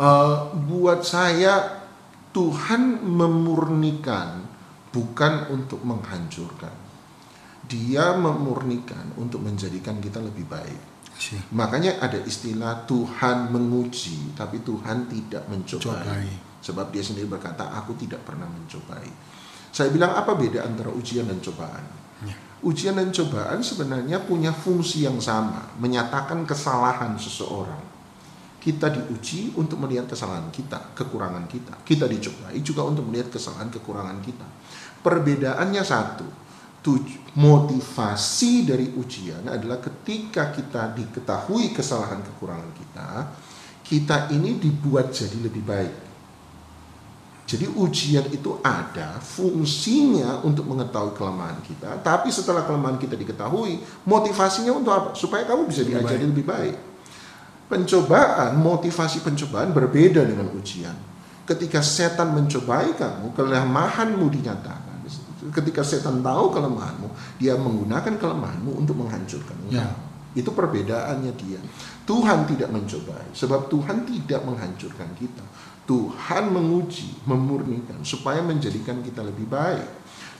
Eh, 0.00 0.36
buat 0.64 1.04
saya 1.04 1.84
Tuhan 2.32 3.04
memurnikan 3.04 4.43
bukan 4.94 5.50
untuk 5.50 5.82
menghancurkan. 5.82 6.70
Dia 7.66 8.14
memurnikan 8.14 9.18
untuk 9.18 9.42
menjadikan 9.42 9.98
kita 9.98 10.22
lebih 10.22 10.46
baik. 10.46 10.94
Sih. 11.18 11.38
Makanya 11.50 11.98
ada 11.98 12.20
istilah 12.22 12.86
Tuhan 12.86 13.50
menguji, 13.50 14.38
tapi 14.38 14.62
Tuhan 14.62 15.10
tidak 15.10 15.50
mencobai. 15.50 15.82
Cobai. 15.82 16.26
Sebab 16.62 16.86
dia 16.94 17.02
sendiri 17.02 17.26
berkata, 17.26 17.74
aku 17.74 17.98
tidak 17.98 18.22
pernah 18.22 18.46
mencobai. 18.46 19.10
Saya 19.74 19.90
bilang 19.90 20.14
apa 20.14 20.38
beda 20.38 20.62
antara 20.62 20.94
ujian 20.94 21.26
dan 21.26 21.42
cobaan? 21.42 21.84
Ya. 22.22 22.36
Ujian 22.62 22.94
dan 22.94 23.10
cobaan 23.10 23.58
sebenarnya 23.58 24.22
punya 24.22 24.54
fungsi 24.54 25.02
yang 25.02 25.18
sama, 25.18 25.74
menyatakan 25.82 26.46
kesalahan 26.46 27.18
seseorang. 27.18 27.82
Kita 28.62 28.88
diuji 28.88 29.52
untuk 29.60 29.76
melihat 29.84 30.08
kesalahan 30.08 30.48
kita, 30.48 30.96
kekurangan 30.96 31.44
kita. 31.44 31.84
Kita 31.84 32.08
dicobai 32.08 32.56
juga 32.64 32.80
untuk 32.88 33.04
melihat 33.04 33.28
kesalahan 33.28 33.68
kekurangan 33.68 34.24
kita. 34.24 34.46
Perbedaannya 35.04 35.84
satu, 35.84 36.24
motivasi 37.34 38.64
dari 38.68 38.92
ujian 38.94 39.44
adalah 39.50 39.82
ketika 39.82 40.54
kita 40.54 40.94
diketahui 40.94 41.74
kesalahan 41.74 42.22
kekurangan 42.22 42.70
kita, 42.72 43.08
kita 43.84 44.16
ini 44.32 44.56
dibuat 44.56 45.10
jadi 45.10 45.38
lebih 45.44 45.64
baik. 45.66 45.94
Jadi 47.44 47.68
ujian 47.76 48.24
itu 48.32 48.56
ada 48.64 49.20
fungsinya 49.20 50.40
untuk 50.40 50.64
mengetahui 50.64 51.12
kelemahan 51.12 51.60
kita, 51.60 52.00
tapi 52.00 52.32
setelah 52.32 52.64
kelemahan 52.64 52.96
kita 52.96 53.20
diketahui, 53.20 53.84
motivasinya 54.08 54.72
untuk 54.72 54.92
apa? 54.96 55.08
Supaya 55.12 55.44
kamu 55.44 55.68
bisa 55.68 55.84
Lebih 55.84 56.00
diajari 56.00 56.24
baik. 56.24 56.30
lebih 56.32 56.46
baik. 56.48 56.76
Pencobaan, 57.68 58.56
motivasi 58.56 59.20
pencobaan 59.20 59.76
berbeda 59.76 60.24
dengan 60.24 60.48
ujian. 60.56 60.96
Ketika 61.44 61.84
setan 61.84 62.32
mencobai 62.32 62.96
kamu, 62.96 63.36
kelemahanmu 63.36 64.26
dinyatakan. 64.32 64.83
Ketika 65.52 65.84
setan 65.84 66.24
tahu 66.24 66.54
kelemahanmu, 66.54 67.36
dia 67.36 67.58
menggunakan 67.58 68.16
kelemahanmu 68.16 68.80
untuk 68.80 68.96
menghancurkan 68.96 69.56
Ya. 69.68 69.84
engkau. 69.84 69.96
Itu 70.34 70.50
perbedaannya 70.50 71.32
dia. 71.36 71.60
Tuhan 72.08 72.48
tidak 72.48 72.72
mencobai, 72.72 73.30
sebab 73.36 73.68
Tuhan 73.70 74.08
tidak 74.08 74.40
menghancurkan 74.42 75.12
kita. 75.14 75.44
Tuhan 75.84 76.48
menguji, 76.48 77.28
memurnikan 77.28 78.00
supaya 78.00 78.40
menjadikan 78.40 79.04
kita 79.04 79.20
lebih 79.20 79.46
baik. 79.46 79.88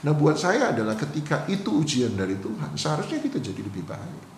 Nah, 0.01 0.13
buat 0.13 0.37
saya 0.37 0.73
adalah 0.73 0.97
ketika 0.97 1.45
itu 1.45 1.81
ujian 1.81 2.17
dari 2.17 2.37
Tuhan, 2.41 2.73
seharusnya 2.73 3.21
kita 3.21 3.37
jadi 3.41 3.61
lebih 3.61 3.85
baik. 3.85 4.35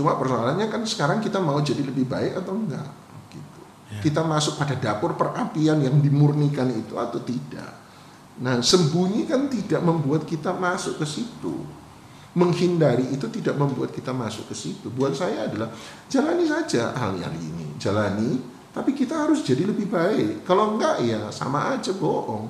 Cuma 0.00 0.16
persoalannya 0.16 0.70
kan 0.70 0.80
sekarang 0.86 1.20
kita 1.20 1.42
mau 1.42 1.60
jadi 1.60 1.82
lebih 1.84 2.08
baik 2.08 2.40
atau 2.40 2.56
enggak 2.56 2.88
gitu. 3.28 3.60
Ya. 3.92 4.00
Kita 4.00 4.24
masuk 4.24 4.56
pada 4.56 4.72
dapur 4.78 5.12
perapian 5.18 5.82
yang 5.82 5.98
dimurnikan 6.00 6.70
itu 6.72 6.96
atau 6.96 7.20
tidak. 7.20 7.79
Nah, 8.40 8.64
sembunyi 8.64 9.28
kan 9.28 9.52
tidak 9.52 9.84
membuat 9.84 10.24
kita 10.24 10.56
masuk 10.56 10.96
ke 10.96 11.06
situ. 11.06 11.60
Menghindari 12.32 13.10
itu 13.12 13.28
tidak 13.28 13.58
membuat 13.60 13.92
kita 13.92 14.16
masuk 14.16 14.48
ke 14.48 14.54
situ. 14.56 14.88
Buat 14.88 15.12
saya 15.12 15.44
adalah 15.44 15.68
jalani 16.08 16.48
saja 16.48 16.96
hal-hal 16.96 17.34
ini. 17.36 17.76
Jalani, 17.76 18.40
tapi 18.70 18.96
kita 18.96 19.28
harus 19.28 19.44
jadi 19.44 19.68
lebih 19.68 19.90
baik. 19.92 20.46
Kalau 20.48 20.78
enggak 20.78 21.04
ya 21.04 21.28
sama 21.28 21.74
aja 21.76 21.92
bohong. 21.92 22.48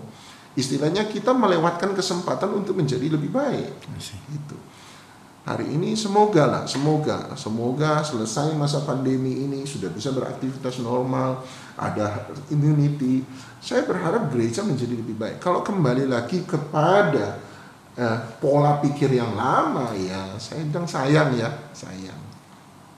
Istilahnya 0.55 1.09
kita 1.09 1.33
melewatkan 1.33 1.96
kesempatan 1.96 2.55
untuk 2.55 2.79
menjadi 2.79 3.07
lebih 3.11 3.33
baik. 3.33 3.72
Gitu. 4.31 4.57
Hari 5.40 5.72
ini 5.72 5.96
semoga 5.96 6.44
lah, 6.44 6.64
semoga, 6.68 7.33
semoga 7.33 8.05
selesai 8.05 8.53
masa 8.61 8.85
pandemi 8.85 9.40
ini 9.48 9.64
sudah 9.64 9.88
bisa 9.88 10.12
beraktivitas 10.12 10.85
normal, 10.85 11.40
ada 11.81 12.29
immunity. 12.53 13.24
Saya 13.57 13.88
berharap 13.88 14.29
gereja 14.29 14.61
menjadi 14.61 15.00
lebih 15.00 15.16
baik. 15.16 15.40
Kalau 15.40 15.64
kembali 15.64 16.05
lagi 16.12 16.44
kepada 16.44 17.40
eh, 17.96 18.18
pola 18.37 18.85
pikir 18.85 19.16
yang 19.16 19.33
lama 19.33 19.96
ya, 19.96 20.37
saya 20.37 20.61
bilang 20.68 20.85
sayang 20.85 21.33
ya, 21.33 21.48
sayang. 21.72 22.20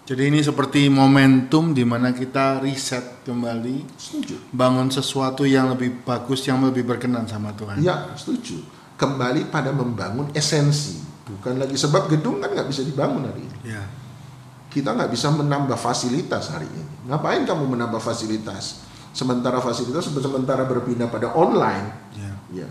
Jadi 0.02 0.34
ini 0.34 0.42
seperti 0.42 0.90
momentum 0.90 1.70
di 1.70 1.86
mana 1.86 2.10
kita 2.10 2.58
riset 2.58 3.22
kembali, 3.22 3.86
Setuju. 3.94 4.50
bangun 4.50 4.90
sesuatu 4.90 5.46
yang 5.46 5.70
lebih 5.70 6.02
bagus, 6.02 6.42
yang 6.42 6.58
lebih 6.58 6.82
berkenan 6.82 7.22
sama 7.30 7.54
Tuhan. 7.54 7.78
Ya, 7.78 8.10
setuju. 8.18 8.66
Kembali 8.98 9.46
pada 9.46 9.70
membangun 9.70 10.26
esensi. 10.34 11.11
Bukan 11.22 11.54
lagi 11.58 11.78
sebab 11.78 12.10
gedung 12.10 12.42
kan 12.42 12.50
nggak 12.50 12.68
bisa 12.68 12.82
dibangun 12.82 13.26
hari 13.26 13.46
ini. 13.46 13.58
Ya. 13.74 13.82
Kita 14.72 14.96
nggak 14.96 15.12
bisa 15.12 15.30
menambah 15.30 15.76
fasilitas 15.76 16.50
hari 16.50 16.66
ini. 16.66 17.10
Ngapain 17.12 17.44
kamu 17.44 17.68
menambah 17.76 18.00
fasilitas? 18.02 18.82
Sementara 19.12 19.60
fasilitas 19.60 20.08
sementara 20.08 20.64
berpindah 20.64 21.12
pada 21.12 21.30
online. 21.36 21.86
Ya. 22.16 22.32
Ya. 22.64 22.68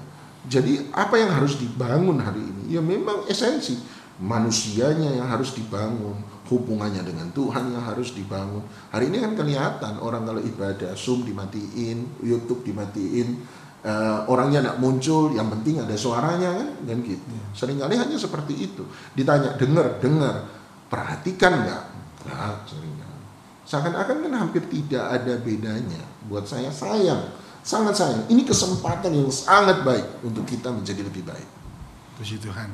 Jadi 0.49 0.89
apa 0.91 1.21
yang 1.21 1.31
harus 1.31 1.61
dibangun 1.61 2.17
hari 2.17 2.41
ini? 2.41 2.73
Ya 2.73 2.81
memang 2.81 3.29
esensi 3.29 3.77
manusianya 4.21 5.17
yang 5.17 5.25
harus 5.25 5.57
dibangun, 5.57 6.13
hubungannya 6.45 7.01
dengan 7.01 7.33
Tuhan 7.33 7.73
yang 7.73 7.81
harus 7.81 8.13
dibangun. 8.13 8.61
Hari 8.93 9.09
ini 9.09 9.17
kan 9.17 9.33
kelihatan 9.33 9.97
orang 9.97 10.29
kalau 10.29 10.37
ibadah 10.37 10.93
Zoom 10.93 11.25
dimatiin, 11.25 12.21
YouTube 12.21 12.61
dimatiin, 12.61 13.41
eh, 13.81 14.19
orangnya 14.29 14.61
tidak 14.61 14.77
muncul, 14.77 15.33
yang 15.33 15.49
penting 15.49 15.81
ada 15.81 15.95
suaranya 15.97 16.53
kan, 16.53 16.69
dan 16.85 16.97
gitu. 17.01 17.25
Seringkali 17.57 17.97
hanya 17.97 18.17
seperti 18.17 18.53
itu. 18.71 18.85
Ditanya, 19.17 19.57
dengar, 19.57 19.97
dengar, 19.97 20.45
perhatikan 20.87 21.65
nggak? 21.65 21.83
Nah, 22.29 22.61
sering 22.69 22.93
kali. 22.95 23.19
Seakan-akan 23.65 24.15
kan 24.27 24.33
hampir 24.37 24.63
tidak 24.69 25.05
ada 25.09 25.33
bedanya. 25.41 26.03
Buat 26.29 26.45
saya 26.45 26.69
sayang, 26.69 27.33
sangat 27.65 27.97
sayang. 27.97 28.21
Ini 28.29 28.45
kesempatan 28.45 29.09
yang 29.15 29.31
sangat 29.33 29.81
baik 29.81 30.21
untuk 30.21 30.45
kita 30.45 30.69
menjadi 30.69 31.01
lebih 31.01 31.25
baik. 31.25 31.49
Puji 32.19 32.37
Tuhan. 32.37 32.69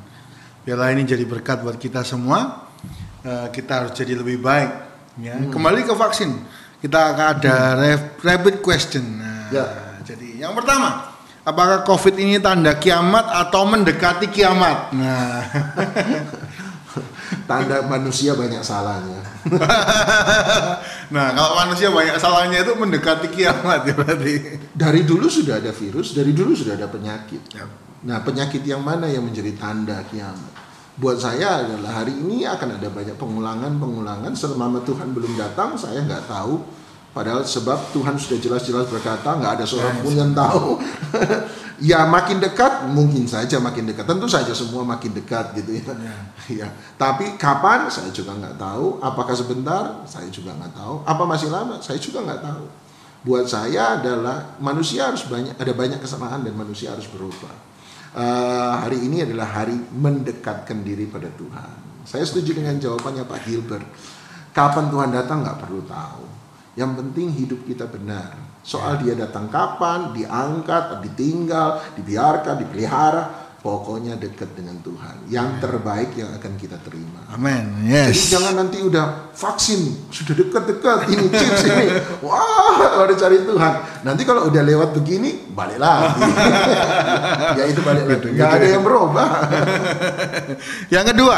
Biarlah 0.68 0.92
ini 0.92 1.08
jadi 1.08 1.24
berkat 1.24 1.64
buat 1.64 1.80
kita 1.80 2.04
semua. 2.04 2.68
Eh, 3.24 3.48
kita 3.56 3.72
harus 3.84 3.92
jadi 3.96 4.20
lebih 4.20 4.44
baik. 4.44 4.72
Ya. 5.24 5.40
Kembali 5.40 5.88
ke 5.88 5.96
vaksin. 5.96 6.36
Kita 6.78 7.16
akan 7.16 7.26
ada 7.40 7.56
rap- 7.74 8.20
rapid 8.22 8.62
question. 8.62 9.02
Nah, 9.18 9.50
Ya. 9.50 9.66
Jadi 10.08 10.40
yang 10.40 10.56
pertama, 10.56 11.12
apakah 11.44 11.84
COVID 11.84 12.16
ini 12.16 12.40
tanda 12.40 12.80
kiamat 12.80 13.28
atau 13.28 13.68
mendekati 13.68 14.32
kiamat? 14.32 14.96
Nah, 14.96 15.44
Tanda 17.48 17.84
manusia 17.88 18.36
banyak 18.36 18.64
salahnya. 18.64 19.22
nah 21.16 21.32
kalau 21.32 21.56
manusia 21.64 21.88
banyak 21.92 22.20
salahnya 22.20 22.64
itu 22.64 22.74
mendekati 22.76 23.28
kiamat 23.32 23.88
ya 23.88 23.94
berarti. 23.96 24.34
Dari 24.76 25.02
dulu 25.08 25.28
sudah 25.32 25.60
ada 25.60 25.72
virus, 25.72 26.16
dari 26.16 26.36
dulu 26.36 26.56
sudah 26.56 26.76
ada 26.76 26.88
penyakit. 26.92 27.42
Ya. 27.56 27.66
Nah, 28.08 28.22
penyakit 28.22 28.62
yang 28.64 28.84
mana 28.84 29.10
yang 29.10 29.26
menjadi 29.26 29.56
tanda 29.58 30.04
kiamat? 30.08 30.54
Buat 30.98 31.22
saya 31.22 31.66
adalah 31.66 32.04
hari 32.04 32.18
ini 32.18 32.44
akan 32.44 32.82
ada 32.82 32.90
banyak 32.90 33.16
pengulangan-pengulangan 33.22 34.34
selama 34.34 34.82
Tuhan 34.82 35.14
belum 35.14 35.38
datang, 35.38 35.78
saya 35.78 36.02
nggak 36.04 36.26
tahu. 36.26 36.66
Padahal 37.16 37.42
sebab 37.44 37.92
Tuhan 37.92 38.14
sudah 38.18 38.38
jelas-jelas 38.38 38.86
berkata, 38.88 39.36
nggak 39.38 39.62
ada 39.62 39.66
seorang 39.66 40.00
pun 40.06 40.14
yang 40.14 40.32
tahu. 40.38 40.78
ya 41.90 42.06
makin 42.06 42.38
dekat, 42.38 42.86
mungkin 42.94 43.26
saja 43.26 43.58
makin 43.58 43.90
dekat. 43.90 44.06
Tentu 44.06 44.30
saja 44.30 44.54
semua 44.54 44.86
makin 44.86 45.18
dekat 45.18 45.58
gitu 45.58 45.82
ya. 45.82 45.94
ya. 46.62 46.68
Tapi 46.94 47.40
kapan, 47.42 47.90
saya 47.90 48.14
juga 48.14 48.38
nggak 48.38 48.62
tahu. 48.62 49.02
Apakah 49.02 49.34
sebentar, 49.34 50.06
saya 50.06 50.30
juga 50.30 50.54
nggak 50.54 50.78
tahu. 50.78 51.02
Apa 51.10 51.24
masih 51.26 51.50
lama, 51.50 51.82
saya 51.82 51.98
juga 51.98 52.22
nggak 52.22 52.42
tahu. 52.46 52.66
Buat 53.26 53.50
saya 53.50 53.98
adalah 53.98 54.56
manusia 54.62 55.10
harus 55.10 55.26
banyak, 55.26 55.58
ada 55.58 55.74
banyak 55.74 55.98
kesamaan 55.98 56.46
dan 56.46 56.54
manusia 56.54 56.94
harus 56.94 57.10
berubah. 57.10 57.68
Eh, 58.18 58.74
hari 58.82 59.04
ini 59.06 59.22
adalah 59.26 59.62
hari 59.62 59.78
mendekatkan 59.78 60.82
diri 60.82 61.06
pada 61.06 61.30
Tuhan. 61.34 62.02
Saya 62.08 62.24
setuju 62.24 62.58
dengan 62.58 62.80
jawabannya 62.80 63.28
Pak 63.30 63.40
Gilbert. 63.46 63.86
Kapan 64.56 64.90
Tuhan 64.90 65.10
datang 65.14 65.46
nggak 65.46 65.60
perlu 65.62 65.86
tahu. 65.86 66.37
Yang 66.78 66.92
penting 67.02 67.28
hidup 67.34 67.66
kita 67.66 67.90
benar. 67.90 68.38
Soal 68.62 69.02
dia 69.02 69.18
datang 69.18 69.50
kapan, 69.50 70.14
diangkat, 70.14 71.02
ditinggal, 71.02 71.82
dibiarkan, 71.98 72.62
dipelihara, 72.62 73.48
pokoknya 73.66 74.14
dekat 74.22 74.54
dengan 74.54 74.78
Tuhan. 74.86 75.26
Yang 75.26 75.58
terbaik 75.58 76.14
yang 76.14 76.30
akan 76.38 76.54
kita 76.54 76.78
terima. 76.86 77.26
Amin. 77.34 77.82
Jadi 77.82 78.14
Yes. 78.14 78.30
jangan 78.30 78.54
nanti 78.62 78.78
udah 78.78 79.34
vaksin, 79.34 80.12
sudah 80.14 80.38
dekat-dekat, 80.38 81.00
ini 81.10 81.26
chips 81.34 81.66
ini. 81.66 81.88
Wah, 82.22 83.02
udah 83.10 83.18
cari 83.18 83.42
Tuhan. 83.42 83.74
Nanti 84.06 84.22
kalau 84.22 84.46
udah 84.46 84.62
lewat 84.62 84.94
begini, 84.94 85.50
balik 85.58 85.82
lagi. 85.82 86.30
ya 87.58 87.64
itu 87.74 87.82
balik 87.82 88.06
lagi. 88.06 88.38
Gak 88.38 88.52
ada 88.54 88.68
yang 88.70 88.84
berubah. 88.86 89.28
Yang 90.94 91.06
kedua, 91.16 91.38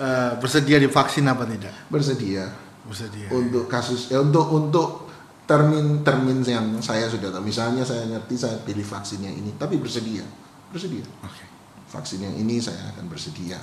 eh, 0.00 0.30
bersedia 0.40 0.80
divaksin 0.80 1.28
apa 1.28 1.44
tidak? 1.44 1.74
Bersedia 1.92 2.61
Bersedia. 2.82 3.30
untuk 3.30 3.70
kasus, 3.70 4.10
ya 4.10 4.18
untuk 4.18 4.50
untuk 4.50 5.06
termin-termin 5.46 6.42
yang 6.46 6.66
saya 6.82 7.06
sudah 7.06 7.30
tahu. 7.30 7.46
Misalnya 7.46 7.86
saya 7.86 8.06
ngerti 8.10 8.34
saya 8.38 8.58
pilih 8.62 8.82
vaksin 8.86 9.22
yang 9.22 9.34
ini, 9.34 9.54
tapi 9.58 9.78
bersedia, 9.78 10.22
bersedia. 10.70 11.06
Oke. 11.22 11.44
Vaksin 11.92 12.24
yang 12.24 12.34
ini 12.38 12.56
saya 12.56 12.94
akan 12.96 13.04
bersedia. 13.06 13.60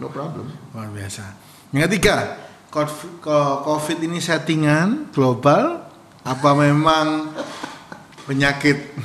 No 0.00 0.08
problem. 0.08 0.48
Luar 0.72 0.88
biasa. 0.88 1.24
Yang 1.72 1.82
ketiga, 1.92 2.16
COVID 3.64 3.98
ini 4.04 4.20
settingan 4.20 5.12
global 5.12 5.84
apa 6.24 6.50
memang 6.56 7.32
penyakit? 8.24 8.96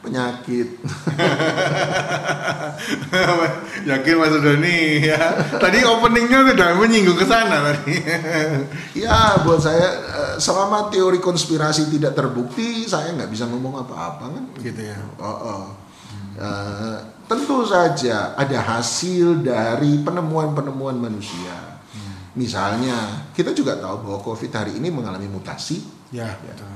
Penyakit. 0.00 0.80
Yakin 3.90 4.14
Mas 4.16 4.36
Doni 4.40 5.04
ya. 5.04 5.20
Tadi 5.60 5.84
openingnya 5.84 6.48
sudah 6.48 6.68
menyinggung 6.80 7.20
ke 7.20 7.26
sana 7.28 7.60
tadi. 7.68 8.00
Ya, 9.04 9.44
buat 9.44 9.60
saya 9.60 9.86
eh, 9.92 10.34
selama 10.40 10.88
teori 10.88 11.20
konspirasi 11.20 11.92
tidak 11.92 12.16
terbukti, 12.16 12.88
saya 12.88 13.12
nggak 13.12 13.30
bisa 13.30 13.44
ngomong 13.46 13.84
apa-apa 13.84 14.24
kan. 14.32 14.44
gitu 14.60 14.82
ya. 14.88 14.96
Oh, 15.20 15.28
oh. 15.28 15.64
Eh, 16.40 16.96
tentu 17.28 17.68
saja 17.68 18.32
ada 18.34 18.58
hasil 18.58 19.44
dari 19.44 20.00
penemuan-penemuan 20.00 20.96
manusia. 20.96 21.70
Misalnya, 22.30 23.26
kita 23.34 23.50
juga 23.50 23.74
tahu 23.76 24.06
bahwa 24.06 24.18
COVID 24.22 24.50
hari 24.54 24.72
ini 24.78 24.88
mengalami 24.88 25.26
mutasi. 25.26 25.82
Ya, 26.14 26.38
betul. 26.46 26.70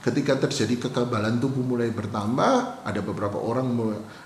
Ketika 0.00 0.40
terjadi 0.40 0.88
kekebalan 0.88 1.36
tubuh 1.44 1.60
mulai 1.60 1.92
bertambah, 1.92 2.84
ada 2.88 3.00
beberapa 3.04 3.36
orang 3.36 3.68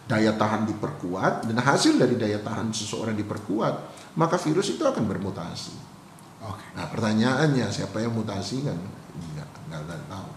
daya 0.06 0.30
tahan 0.38 0.70
diperkuat, 0.70 1.50
dan 1.50 1.58
hasil 1.58 1.98
dari 1.98 2.14
daya 2.14 2.38
tahan 2.38 2.70
seseorang 2.70 3.18
diperkuat, 3.18 3.74
maka 4.14 4.38
virus 4.38 4.70
itu 4.70 4.86
akan 4.86 5.02
bermutasi. 5.02 5.74
Oke. 6.46 6.64
Nah 6.78 6.86
pertanyaannya 6.86 7.66
siapa 7.74 7.98
yang 7.98 8.14
mutasi 8.14 8.62
kan 8.62 8.78
nggak 9.34 9.48
nggak 9.66 9.80
nggak 9.82 10.00
tahu. 10.06 10.30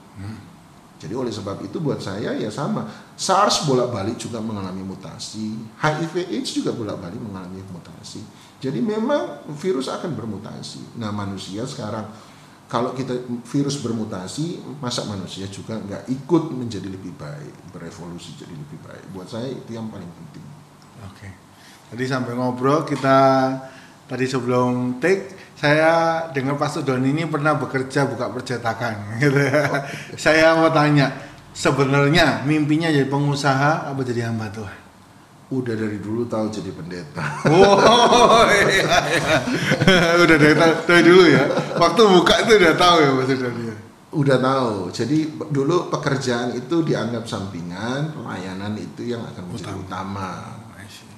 Jadi 0.97 1.13
oleh 1.13 1.29
sebab 1.29 1.61
itu 1.61 1.77
buat 1.77 2.01
saya 2.01 2.33
ya 2.33 2.49
sama. 2.49 2.89
SARS 3.13 3.69
bolak-balik 3.69 4.17
juga 4.17 4.41
mengalami 4.41 4.81
mutasi, 4.81 5.53
HIV/AIDS 5.77 6.57
juga 6.57 6.73
bolak-balik 6.73 7.21
mengalami 7.21 7.61
mutasi. 7.69 8.25
Jadi 8.57 8.81
memang 8.81 9.45
virus 9.53 9.85
akan 9.85 10.17
bermutasi. 10.17 10.97
Nah 10.97 11.13
manusia 11.13 11.61
sekarang 11.69 12.09
kalau 12.67 12.91
kita 12.91 13.15
virus 13.47 13.79
bermutasi, 13.79 14.59
masa 14.83 15.07
manusia 15.07 15.47
juga 15.47 15.79
nggak 15.79 16.03
ikut 16.11 16.43
menjadi 16.51 16.91
lebih 16.91 17.15
baik, 17.15 17.71
berevolusi 17.71 18.35
jadi 18.35 18.51
lebih 18.51 18.79
baik. 18.83 19.03
Buat 19.15 19.31
saya 19.31 19.47
itu 19.47 19.71
yang 19.71 19.87
paling 19.87 20.07
penting. 20.11 20.43
Oke. 21.07 21.27
Tadi 21.87 22.03
sampai 22.03 22.35
ngobrol 22.35 22.83
kita 22.83 23.19
tadi 24.03 24.27
sebelum 24.27 24.99
take 24.99 25.55
saya 25.55 26.27
dengar 26.35 26.59
Pak 26.59 26.69
Sudon 26.75 27.07
ini 27.07 27.23
pernah 27.25 27.55
bekerja 27.55 28.03
buka 28.03 28.27
percetakan 28.35 29.09
gitu 29.23 29.39
ya. 29.39 29.87
Saya 30.19 30.59
mau 30.59 30.67
tanya, 30.67 31.15
sebenarnya 31.55 32.43
mimpinya 32.43 32.91
jadi 32.91 33.07
pengusaha 33.07 33.87
apa 33.87 34.01
jadi 34.03 34.27
hamba 34.27 34.51
Tuhan? 34.51 34.86
Udah 35.47 35.79
dari 35.79 36.03
dulu 36.03 36.27
tahu 36.27 36.51
jadi 36.51 36.71
pendeta. 36.75 37.23
Oh 37.47 38.43
iya, 38.51 38.83
iya. 39.15 40.19
udah 40.19 40.37
dari, 40.37 40.55
dari 40.83 41.03
dulu 41.07 41.23
ya. 41.23 41.43
Waktu 41.79 42.01
buka 42.03 42.33
itu 42.43 42.51
udah 42.59 42.75
tahu 42.75 42.95
ya 42.99 43.09
Pak 43.15 43.25
Sudon 43.31 43.55
ya. 43.63 43.75
Udah 44.11 44.37
tahu. 44.43 44.73
Jadi 44.91 45.17
dulu 45.47 45.87
pekerjaan 45.87 46.51
itu 46.51 46.83
dianggap 46.83 47.23
sampingan, 47.23 48.11
pelayanan 48.11 48.75
itu 48.75 49.07
yang 49.07 49.23
akan 49.23 49.43
menjadi 49.47 49.75
utama. 49.75 50.59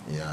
Ya. 0.09 0.29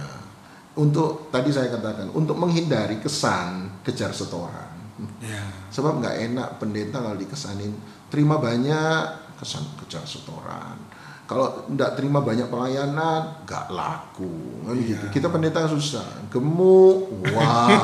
Untuk 0.77 1.33
tadi 1.33 1.49
saya 1.53 1.73
katakan 1.73 2.13
untuk 2.13 2.37
menghindari 2.37 3.01
kesan 3.01 3.81
kejar 3.81 4.13
setoran. 4.13 4.77
Ya. 5.21 5.45
Sebab 5.73 6.05
nggak 6.05 6.17
enak 6.33 6.49
pendeta 6.61 7.01
kalau 7.01 7.17
dikesanin 7.17 7.73
terima 8.09 8.37
banyak 8.41 9.37
kesan 9.41 9.65
kejar 9.85 10.05
setoran. 10.09 10.86
Kalau 11.27 11.67
nggak 11.67 11.99
terima 11.99 12.23
banyak 12.23 12.47
pelayanan 12.47 13.43
nggak 13.43 13.67
laku. 13.75 14.31
Kan 14.63 14.79
Iya. 14.79 14.95
gitu. 14.95 15.05
Kita 15.11 15.27
pendeta 15.27 15.67
susah, 15.67 16.31
gemuk, 16.31 17.11
wah, 17.35 17.83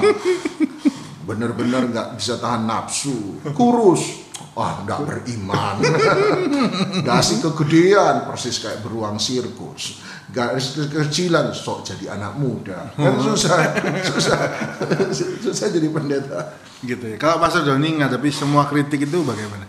bener-bener 1.29 1.91
nggak 1.91 2.09
bisa 2.15 2.39
tahan 2.39 2.67
nafsu, 2.67 3.43
kurus, 3.51 4.23
wah 4.55 4.87
nggak 4.87 5.01
beriman, 5.03 5.83
dasi 7.07 7.43
kegedean. 7.43 8.31
Persis 8.31 8.63
kayak 8.63 8.83
beruang 8.87 9.19
sirkus, 9.19 9.99
garis 10.31 10.79
kekecilan 10.79 11.51
sok 11.51 11.83
jadi 11.83 12.15
anak 12.15 12.39
muda, 12.39 12.95
kan 12.95 13.19
susah, 13.19 13.75
susah, 14.15 14.39
susah 15.43 15.67
jadi 15.67 15.91
pendeta. 15.91 16.59
Gitu 16.83 17.15
ya. 17.15 17.17
Kalau 17.19 17.43
Sudon 17.47 17.79
ini 17.79 18.03
ngadepi 18.03 18.31
semua 18.35 18.67
kritik 18.67 19.07
itu 19.07 19.23
bagaimana? 19.23 19.67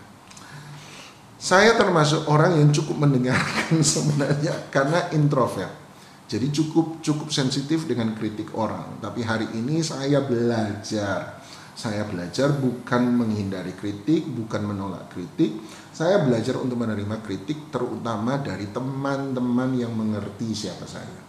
Saya 1.44 1.76
termasuk 1.76 2.24
orang 2.32 2.56
yang 2.56 2.72
cukup 2.72 3.04
mendengarkan 3.04 3.84
sebenarnya 3.94 4.72
karena 4.72 5.12
introvert. 5.12 5.84
Jadi 6.24 6.48
cukup 6.56 7.04
cukup 7.04 7.36
sensitif 7.36 7.84
dengan 7.84 8.16
kritik 8.16 8.56
orang. 8.56 9.04
Tapi 9.04 9.28
hari 9.28 9.52
ini 9.52 9.84
saya 9.84 10.24
belajar. 10.24 11.44
Saya 11.74 12.06
belajar 12.08 12.54
bukan 12.54 13.18
menghindari 13.18 13.76
kritik, 13.76 14.24
bukan 14.24 14.72
menolak 14.72 15.12
kritik. 15.12 15.58
Saya 15.92 16.24
belajar 16.24 16.56
untuk 16.64 16.80
menerima 16.80 17.20
kritik 17.20 17.68
terutama 17.74 18.40
dari 18.40 18.72
teman-teman 18.72 19.76
yang 19.76 19.92
mengerti 19.92 20.54
siapa 20.56 20.88
saya. 20.88 21.20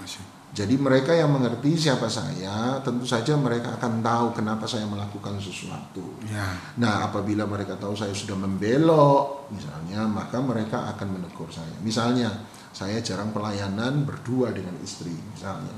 Masih. 0.00 0.37
Jadi 0.48 0.80
mereka 0.80 1.12
yang 1.12 1.28
mengerti 1.28 1.76
siapa 1.76 2.08
saya, 2.08 2.80
tentu 2.80 3.04
saja 3.04 3.36
mereka 3.36 3.76
akan 3.76 4.00
tahu 4.00 4.26
kenapa 4.32 4.64
saya 4.64 4.88
melakukan 4.88 5.36
sesuatu. 5.36 6.18
Ya. 6.24 6.56
Nah, 6.80 7.04
apabila 7.12 7.44
mereka 7.44 7.76
tahu 7.76 7.92
saya 7.92 8.16
sudah 8.16 8.34
membelok, 8.34 9.52
misalnya, 9.52 10.08
maka 10.08 10.40
mereka 10.40 10.88
akan 10.96 11.20
menegur 11.20 11.52
saya. 11.52 11.76
Misalnya, 11.84 12.32
saya 12.72 12.96
jarang 13.04 13.30
pelayanan 13.30 14.08
berdua 14.08 14.48
dengan 14.50 14.72
istri, 14.80 15.12
misalnya. 15.12 15.74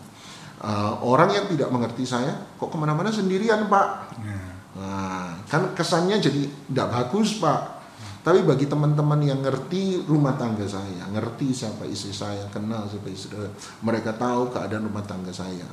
Uh, 0.61 0.93
orang 1.03 1.33
yang 1.35 1.47
tidak 1.51 1.69
mengerti 1.73 2.07
saya, 2.07 2.37
kok 2.55 2.71
ke 2.71 2.77
mana-mana 2.79 3.11
sendirian, 3.11 3.67
Pak? 3.67 3.89
Ya. 4.23 4.43
Nah, 4.79 5.35
kan 5.51 5.75
kesannya 5.75 6.23
jadi 6.23 6.47
tidak 6.47 6.89
bagus, 6.95 7.43
Pak. 7.43 7.80
Tapi 8.21 8.45
bagi 8.45 8.69
teman-teman 8.69 9.21
yang 9.25 9.41
ngerti 9.41 10.05
rumah 10.05 10.37
tangga 10.37 10.69
saya, 10.69 11.09
ngerti 11.09 11.57
siapa 11.57 11.89
istri 11.89 12.13
saya, 12.13 12.45
kenal 12.53 12.85
siapa 12.85 13.09
istri 13.09 13.33
saya, 13.33 13.49
mereka 13.81 14.13
tahu 14.13 14.53
keadaan 14.53 14.85
rumah 14.93 15.01
tangga 15.09 15.33
saya. 15.33 15.65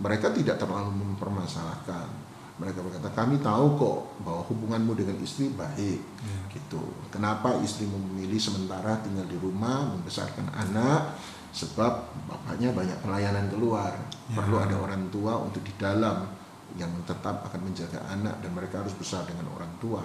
Mereka 0.00 0.32
tidak 0.32 0.56
terlalu 0.56 0.96
mempermasalahkan. 0.96 2.08
Mereka 2.56 2.80
berkata, 2.80 3.08
kami 3.12 3.40
tahu 3.40 3.76
kok 3.76 3.98
bahwa 4.24 4.42
hubunganmu 4.48 4.92
dengan 4.96 5.16
istri 5.20 5.52
baik. 5.52 6.00
Ya. 6.00 6.38
Gitu. 6.56 6.80
Kenapa 7.12 7.56
istrimu 7.60 7.96
memilih 7.96 8.40
sementara 8.40 9.00
tinggal 9.04 9.28
di 9.28 9.36
rumah, 9.36 9.92
membesarkan 9.92 10.48
anak, 10.56 11.20
sebab 11.52 12.08
bapaknya 12.28 12.72
banyak 12.72 12.96
pelayanan 13.04 13.48
keluar. 13.52 13.92
Ya. 14.32 14.40
Perlu 14.40 14.56
ada 14.56 14.76
orang 14.76 15.08
tua 15.12 15.36
untuk 15.36 15.60
di 15.64 15.72
dalam 15.76 16.28
yang 16.78 16.92
tetap 17.02 17.42
akan 17.50 17.60
menjaga 17.66 17.98
anak 18.12 18.38
dan 18.38 18.50
mereka 18.54 18.84
harus 18.84 18.94
besar 18.94 19.26
dengan 19.26 19.48
orang 19.52 19.72
tua. 19.82 20.00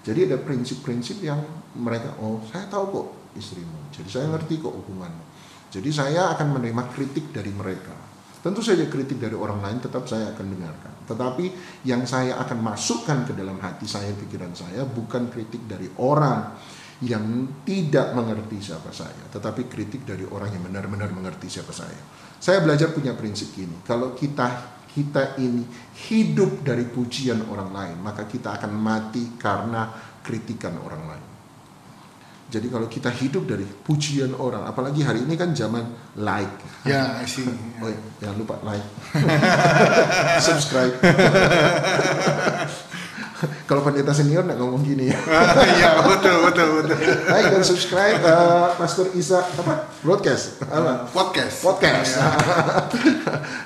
Jadi 0.00 0.32
ada 0.32 0.40
prinsip-prinsip 0.40 1.20
yang 1.20 1.40
mereka, 1.76 2.16
oh 2.24 2.40
saya 2.48 2.64
tahu 2.72 2.84
kok 2.88 3.06
istrimu, 3.36 3.92
jadi 3.92 4.08
saya 4.08 4.26
ngerti 4.32 4.58
kok 4.58 4.72
hubunganmu. 4.72 5.24
Jadi 5.70 5.90
saya 5.92 6.34
akan 6.34 6.58
menerima 6.58 6.82
kritik 6.90 7.30
dari 7.30 7.52
mereka. 7.54 7.94
Tentu 8.40 8.64
saja 8.64 8.88
kritik 8.88 9.20
dari 9.20 9.36
orang 9.36 9.60
lain 9.60 9.78
tetap 9.84 10.08
saya 10.08 10.32
akan 10.32 10.46
dengarkan. 10.56 10.92
Tetapi 11.04 11.44
yang 11.84 12.08
saya 12.08 12.40
akan 12.40 12.58
masukkan 12.64 13.28
ke 13.28 13.36
dalam 13.36 13.60
hati 13.60 13.84
saya, 13.84 14.10
pikiran 14.16 14.56
saya, 14.56 14.88
bukan 14.88 15.28
kritik 15.28 15.68
dari 15.68 15.86
orang 16.00 16.56
yang 17.04 17.48
tidak 17.64 18.12
mengerti 18.16 18.60
siapa 18.60 18.92
saya, 18.92 19.28
tetapi 19.32 19.68
kritik 19.68 20.04
dari 20.04 20.24
orang 20.24 20.52
yang 20.52 20.64
benar-benar 20.68 21.08
mengerti 21.12 21.48
siapa 21.48 21.72
saya. 21.72 21.96
Saya 22.40 22.60
belajar 22.64 22.92
punya 22.92 23.16
prinsip 23.16 23.52
gini, 23.56 23.84
kalau 23.84 24.16
kita 24.16 24.79
kita 24.90 25.38
ini 25.38 25.62
hidup 26.10 26.66
dari 26.66 26.82
pujian 26.86 27.46
orang 27.46 27.70
lain, 27.70 27.96
maka 28.02 28.26
kita 28.26 28.58
akan 28.58 28.72
mati 28.74 29.38
karena 29.38 29.86
kritikan 30.20 30.74
orang 30.82 31.02
lain. 31.06 31.26
Jadi 32.50 32.66
kalau 32.66 32.90
kita 32.90 33.14
hidup 33.14 33.46
dari 33.46 33.62
pujian 33.62 34.34
orang, 34.34 34.66
apalagi 34.66 35.06
hari 35.06 35.22
ini 35.22 35.38
kan 35.38 35.54
zaman 35.54 35.86
like. 36.18 36.82
Ya, 36.82 37.22
I 37.22 37.26
see. 37.30 37.46
Oh, 37.78 37.86
iya, 37.86 38.02
jangan 38.18 38.36
lupa 38.42 38.58
like, 38.66 38.82
subscribe. 40.50 40.98
kalau 43.68 43.80
pendeta 43.80 44.12
senior 44.12 44.44
nggak 44.44 44.58
ngomong 44.60 44.82
gini 44.84 45.08
ya. 45.08 45.18
Iya, 45.80 46.04
betul, 46.04 46.36
betul, 46.50 46.68
betul. 46.82 46.98
like 47.30 47.48
dan 47.48 47.64
subscribe 47.64 48.20
uh, 48.24 48.76
Pastor 48.76 49.08
Isa 49.16 49.40
apa 49.40 49.88
broadcast 50.04 50.60
apa 50.68 51.08
Podcast. 51.10 51.64
podcast. 51.64 52.12
Ya. 52.16 52.28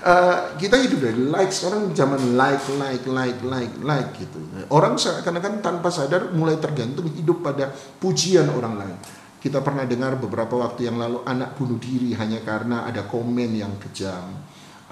Eh, 0.04 0.38
kita 0.60 0.76
hidup 0.84 1.00
dari 1.00 1.16
like 1.16 1.48
sekarang 1.48 1.88
zaman 1.96 2.36
like 2.36 2.60
like 2.76 3.04
like 3.08 3.40
like 3.40 3.74
like 3.80 4.10
gitu. 4.20 4.36
Orang 4.68 5.00
seakan-akan 5.00 5.64
tanpa 5.64 5.88
sadar 5.88 6.28
mulai 6.36 6.60
tergantung 6.60 7.08
hidup 7.08 7.40
pada 7.40 7.72
pujian 7.72 8.52
orang 8.52 8.76
lain. 8.76 8.96
Kita 9.40 9.64
pernah 9.64 9.88
dengar 9.88 10.20
beberapa 10.20 10.60
waktu 10.60 10.92
yang 10.92 11.00
lalu 11.00 11.24
anak 11.24 11.56
bunuh 11.56 11.80
diri 11.80 12.12
hanya 12.20 12.44
karena 12.44 12.84
ada 12.84 13.08
komen 13.08 13.56
yang 13.56 13.72
kejam. 13.80 14.28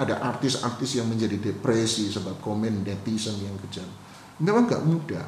Ada 0.00 0.24
artis-artis 0.24 0.96
yang 0.96 1.12
menjadi 1.12 1.36
depresi 1.36 2.08
sebab 2.08 2.40
komen 2.40 2.80
netizen 2.80 3.36
yang 3.44 3.56
kejam. 3.68 3.88
Memang 4.42 4.66
gak 4.66 4.82
mudah. 4.82 5.26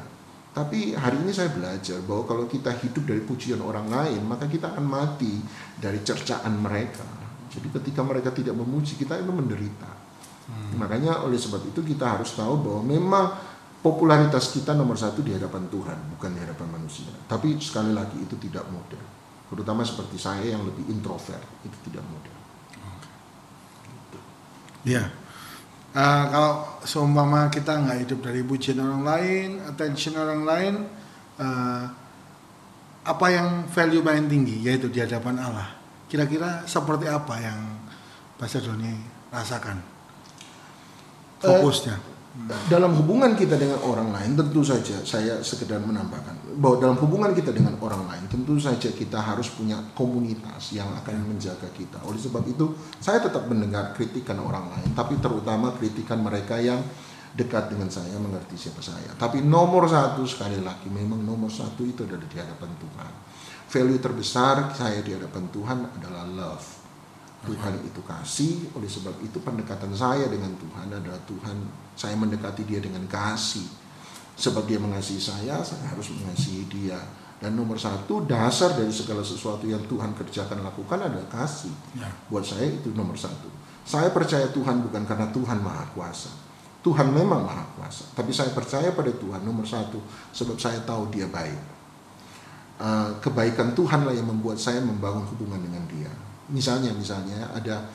Tapi 0.55 0.95
hari 0.95 1.19
ini 1.19 1.35
saya 1.35 1.51
belajar 1.51 1.99
bahwa 2.07 2.23
kalau 2.23 2.45
kita 2.47 2.71
hidup 2.79 3.03
dari 3.03 3.19
pujian 3.23 3.59
orang 3.59 3.91
lain, 3.91 4.23
maka 4.23 4.47
kita 4.47 4.71
akan 4.71 4.87
mati 4.87 5.39
dari 5.75 5.99
cercaan 5.99 6.55
mereka. 6.59 7.03
Jadi 7.51 7.67
ketika 7.71 8.03
mereka 8.03 8.31
tidak 8.31 8.55
memuji 8.55 8.95
kita 8.95 9.19
itu 9.19 9.31
menderita. 9.31 9.91
Makanya 10.79 11.25
oleh 11.27 11.35
sebab 11.35 11.59
itu 11.67 11.81
kita 11.81 12.19
harus 12.19 12.35
tahu 12.37 12.61
bahwa 12.61 12.81
memang 12.87 13.25
popularitas 13.83 14.53
kita 14.55 14.71
nomor 14.71 14.95
satu 14.95 15.19
di 15.25 15.35
hadapan 15.35 15.67
Tuhan, 15.67 15.97
bukan 16.15 16.29
di 16.31 16.39
hadapan 16.39 16.67
manusia. 16.79 17.11
Tapi 17.27 17.59
sekali 17.59 17.91
lagi 17.91 18.15
itu 18.21 18.39
tidak 18.39 18.63
mudah. 18.71 19.03
Terutama 19.51 19.83
seperti 19.83 20.15
saya 20.15 20.55
yang 20.55 20.63
lebih 20.63 20.87
introvert, 20.87 21.43
itu 21.67 21.77
tidak 21.91 22.03
mudah. 22.07 22.35
Iya. 24.85 25.03
Eh, 25.95 26.23
kalau 26.27 26.83
seumpama 26.83 27.47
kita 27.47 27.71
nggak 27.79 28.03
hidup 28.03 28.19
dari 28.19 28.43
pujian 28.43 28.83
orang 28.83 29.07
lain, 29.07 29.49
attention 29.63 30.19
orang 30.19 30.43
lain, 30.43 30.73
eh, 31.39 31.83
apa 33.05 33.25
yang 33.31 33.63
value 33.71 34.03
paling 34.03 34.27
tinggi 34.27 34.59
yaitu 34.59 34.91
di 34.91 34.99
hadapan 34.99 35.39
Allah. 35.39 35.71
Kira-kira 36.11 36.67
seperti 36.67 37.07
apa 37.07 37.39
yang 37.39 37.79
Pastor 38.35 38.67
Doni 38.67 38.91
rasakan? 39.31 39.79
Fokusnya. 41.39 42.14
Dalam 42.43 42.91
hubungan 42.99 43.31
kita 43.31 43.55
dengan 43.55 43.79
orang 43.87 44.11
lain 44.11 44.35
tentu 44.35 44.59
saja 44.59 44.99
saya 45.07 45.39
sekedar 45.39 45.79
menambahkan 45.79 46.59
bahwa 46.59 46.83
dalam 46.83 46.99
hubungan 46.99 47.31
kita 47.31 47.55
dengan 47.55 47.79
orang 47.79 48.03
lain 48.11 48.27
tentu 48.27 48.59
saja 48.59 48.91
kita 48.91 49.23
harus 49.23 49.55
punya 49.55 49.79
komunitas 49.95 50.75
yang 50.75 50.91
akan 50.99 51.31
menjaga 51.31 51.71
kita. 51.71 51.95
Oleh 52.03 52.19
sebab 52.19 52.43
itu 52.43 52.75
saya 52.99 53.23
tetap 53.23 53.47
mendengar 53.47 53.95
kritikan 53.95 54.35
orang 54.43 54.67
lain 54.67 54.91
tapi 54.91 55.15
terutama 55.23 55.79
kritikan 55.79 56.19
mereka 56.19 56.59
yang 56.59 56.83
dekat 57.39 57.71
dengan 57.71 57.87
saya 57.87 58.19
mengerti 58.19 58.67
siapa 58.67 58.83
saya. 58.83 59.15
Tapi 59.15 59.39
nomor 59.39 59.87
satu 59.87 60.27
sekali 60.27 60.59
lagi 60.59 60.91
memang 60.91 61.23
nomor 61.23 61.47
satu 61.47 61.87
itu 61.87 62.03
adalah 62.03 62.27
di 62.27 62.35
hadapan 62.35 62.71
Tuhan. 62.75 63.11
Value 63.71 63.99
terbesar 64.03 64.75
saya 64.75 64.99
di 64.99 65.15
hadapan 65.15 65.47
Tuhan 65.55 65.87
adalah 65.87 66.27
love. 66.27 66.74
Tuhan 67.45 67.79
itu 67.85 68.01
kasih, 68.01 68.73
oleh 68.73 68.89
sebab 68.89 69.13
itu 69.21 69.37
pendekatan 69.39 69.93
saya 69.93 70.25
dengan 70.27 70.51
Tuhan 70.57 70.89
adalah 70.89 71.21
Tuhan, 71.29 71.55
saya 71.93 72.17
mendekati 72.17 72.65
dia 72.65 72.81
dengan 72.81 73.05
kasih. 73.05 73.63
Sebab 74.35 74.67
dia 74.67 74.81
mengasihi 74.81 75.21
saya, 75.21 75.63
saya 75.63 75.85
harus 75.87 76.11
mengasihi 76.11 76.67
dia. 76.67 76.99
Dan 77.39 77.55
nomor 77.55 77.79
satu, 77.79 78.27
dasar 78.27 78.75
dari 78.75 78.91
segala 78.91 79.23
sesuatu 79.23 79.63
yang 79.63 79.79
Tuhan 79.87 80.11
kerjakan 80.11 80.59
lakukan 80.65 80.99
adalah 80.99 81.29
kasih. 81.31 81.71
Ya. 81.95 82.09
Buat 82.27 82.43
saya 82.43 82.67
itu 82.67 82.91
nomor 82.91 83.15
satu. 83.15 83.47
Saya 83.87 84.11
percaya 84.11 84.51
Tuhan 84.51 84.83
bukan 84.83 85.07
karena 85.07 85.31
Tuhan 85.31 85.61
maha 85.63 85.87
kuasa. 85.95 86.33
Tuhan 86.83 87.15
memang 87.15 87.47
maha 87.47 87.63
kuasa. 87.79 88.11
Tapi 88.11 88.33
saya 88.35 88.51
percaya 88.51 88.91
pada 88.91 89.13
Tuhan 89.13 89.45
nomor 89.45 89.63
satu, 89.63 90.01
sebab 90.35 90.59
saya 90.59 90.83
tahu 90.83 91.07
dia 91.13 91.29
baik. 91.31 91.77
Uh, 92.75 93.07
kebaikan 93.23 93.71
Tuhanlah 93.71 94.11
yang 94.11 94.27
membuat 94.27 94.59
saya 94.59 94.83
membangun 94.83 95.23
hubungan 95.31 95.63
dengan 95.63 95.87
dia 95.87 96.11
misalnya 96.49 96.91
misalnya 96.93 97.49
ada 97.53 97.85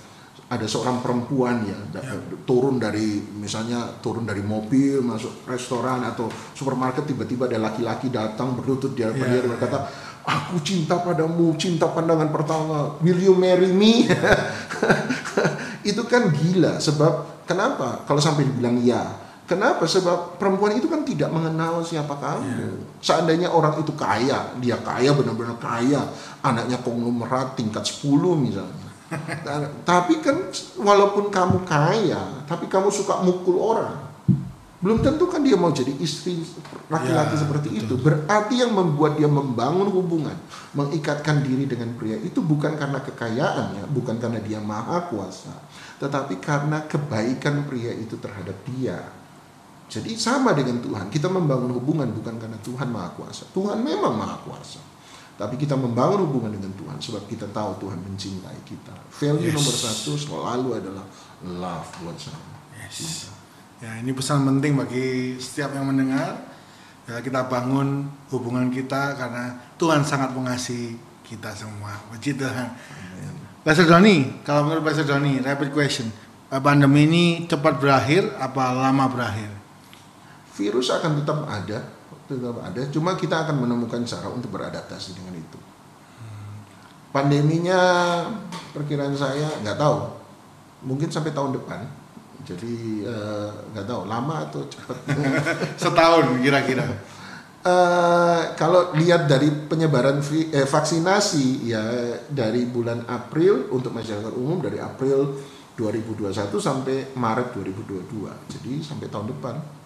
ada 0.50 0.66
seorang 0.66 0.98
perempuan 0.98 1.62
ya, 1.62 1.78
da- 1.94 2.02
turun 2.42 2.82
dari 2.82 3.22
misalnya 3.38 3.86
turun 4.02 4.26
dari 4.26 4.42
mobil 4.42 4.98
masuk 4.98 5.46
restoran 5.46 6.02
atau 6.02 6.26
supermarket 6.58 7.06
tiba-tiba 7.06 7.46
ada 7.46 7.70
laki-laki 7.70 8.10
datang 8.10 8.58
berlutut 8.58 8.98
di 8.98 9.06
hadapan 9.06 9.30
Ya, 9.30 9.32
dia 9.38 9.40
dan 9.46 9.50
berkata 9.54 9.78
aku 10.26 10.58
cinta 10.66 10.98
padamu 10.98 11.54
cinta 11.54 11.86
pandangan 11.86 12.34
pertama 12.34 12.98
will 12.98 13.22
you 13.22 13.34
marry 13.38 13.70
me? 13.70 14.10
Itu 15.90 16.02
kan 16.10 16.34
gila 16.34 16.82
sebab 16.82 17.46
kenapa? 17.46 18.02
Kalau 18.04 18.18
sampai 18.18 18.50
dibilang 18.50 18.82
ya 18.82 19.29
Kenapa? 19.50 19.82
Sebab 19.82 20.38
perempuan 20.38 20.78
itu 20.78 20.86
kan 20.86 21.02
tidak 21.02 21.26
mengenal 21.34 21.82
siapa 21.82 22.14
kamu. 22.14 22.86
Seandainya 23.02 23.50
orang 23.50 23.82
itu 23.82 23.90
kaya, 23.98 24.54
dia 24.62 24.78
kaya 24.78 25.10
benar-benar 25.10 25.58
kaya, 25.58 26.06
anaknya 26.38 26.78
konglomerat 26.78 27.58
tingkat 27.58 27.82
10 27.82 28.06
misalnya. 28.38 28.88
Tapi 29.90 30.22
kan 30.22 30.54
walaupun 30.78 31.34
kamu 31.34 31.66
kaya, 31.66 32.46
tapi 32.46 32.70
kamu 32.70 32.94
suka 32.94 33.26
mukul 33.26 33.58
orang. 33.58 33.98
Belum 34.78 35.02
tentu 35.02 35.26
kan 35.26 35.42
dia 35.42 35.58
mau 35.58 35.74
jadi 35.74 35.92
istri 35.98 36.40
laki-laki 36.88 37.34
Ya, 37.36 37.40
seperti 37.42 37.68
betul. 37.74 37.82
itu. 37.84 37.94
Berarti 38.00 38.54
yang 38.64 38.72
membuat 38.72 39.18
dia 39.18 39.28
membangun 39.28 39.90
hubungan, 39.92 40.32
mengikatkan 40.72 41.44
diri 41.44 41.66
dengan 41.66 41.92
pria 41.98 42.16
itu 42.16 42.40
bukan 42.40 42.78
karena 42.80 43.02
kekayaannya, 43.02 43.90
bukan 43.92 44.16
karena 44.16 44.40
dia 44.40 44.56
maha 44.62 45.10
kuasa, 45.10 45.52
tetapi 46.00 46.38
karena 46.40 46.86
kebaikan 46.88 47.68
pria 47.68 47.92
itu 47.92 48.14
terhadap 48.16 48.56
dia. 48.72 49.19
Jadi 49.90 50.14
sama 50.14 50.54
dengan 50.54 50.78
Tuhan, 50.78 51.10
kita 51.10 51.26
membangun 51.26 51.74
hubungan 51.74 52.06
bukan 52.14 52.38
karena 52.38 52.54
Tuhan 52.62 52.88
maha 52.94 53.10
kuasa. 53.18 53.42
Tuhan 53.50 53.82
memang 53.82 54.14
maha 54.14 54.38
kuasa. 54.46 54.78
tapi 55.40 55.56
kita 55.56 55.72
membangun 55.72 56.28
hubungan 56.28 56.52
dengan 56.52 56.68
Tuhan 56.76 57.00
sebab 57.00 57.24
kita 57.24 57.48
tahu 57.48 57.80
Tuhan 57.80 57.96
mencintai 58.04 58.60
kita. 58.60 58.92
Value 59.08 59.48
Yes. 59.48 59.56
nomor 59.56 59.72
satu 59.72 60.12
selalu 60.12 60.68
adalah 60.84 61.06
love 61.40 61.88
buat 62.04 62.12
saya. 62.20 62.36
Yes. 62.76 63.32
Ya, 63.80 64.04
ini 64.04 64.12
pesan 64.12 64.44
penting 64.44 64.76
bagi 64.76 65.40
setiap 65.40 65.72
yang 65.72 65.88
mendengar. 65.88 66.44
Ya, 67.08 67.24
kita 67.24 67.48
bangun 67.48 68.04
hubungan 68.28 68.68
kita 68.68 69.16
karena 69.16 69.56
Tuhan 69.80 70.04
sangat 70.04 70.36
mengasihi 70.36 71.00
kita 71.24 71.56
semua. 71.56 71.96
Puji 72.12 72.36
Tuhan. 72.36 72.68
Pastor 73.64 73.88
Doni, 73.88 74.44
kalau 74.44 74.68
menurut 74.68 74.84
Pastor 74.84 75.08
Doni, 75.08 75.40
rapid 75.40 75.72
question. 75.72 76.12
Pandemi 76.52 77.08
ini 77.08 77.24
cepat 77.48 77.80
berakhir 77.80 78.28
apa 78.36 78.76
lama 78.76 79.08
berakhir? 79.08 79.48
Virus 80.60 80.92
akan 80.92 81.24
tetap 81.24 81.40
ada, 81.48 81.80
tetap 82.28 82.56
ada. 82.60 82.80
Cuma 82.92 83.16
kita 83.16 83.48
akan 83.48 83.64
menemukan 83.64 84.04
cara 84.04 84.28
untuk 84.28 84.52
beradaptasi 84.52 85.16
dengan 85.16 85.40
itu. 85.40 85.56
Pandeminya 87.10 87.80
perkiraan 88.76 89.16
saya 89.16 89.48
nggak 89.64 89.80
tahu, 89.80 89.98
mungkin 90.84 91.08
sampai 91.08 91.32
tahun 91.32 91.56
depan. 91.56 91.80
Jadi 92.44 93.02
eh, 93.08 93.48
nggak 93.72 93.86
tahu 93.88 94.04
lama 94.04 94.44
atau 94.44 94.60
cepat. 94.68 94.96
Setahun 95.82 96.38
kira-kira. 96.44 96.84
Eh, 97.60 98.42
kalau 98.56 98.92
lihat 98.96 99.28
dari 99.28 99.52
penyebaran 99.52 100.20
vi- 100.24 100.48
eh, 100.48 100.64
vaksinasi 100.64 101.68
ya 101.68 101.82
dari 102.28 102.64
bulan 102.64 103.04
April 103.04 103.68
untuk 103.72 103.92
masyarakat 103.92 104.32
umum 104.32 104.64
dari 104.64 104.80
April 104.80 105.36
2021 105.76 106.56
sampai 106.60 107.12
Maret 107.16 107.56
2022. 107.56 108.32
Jadi 108.48 108.72
sampai 108.84 109.08
tahun 109.08 109.32
depan. 109.32 109.79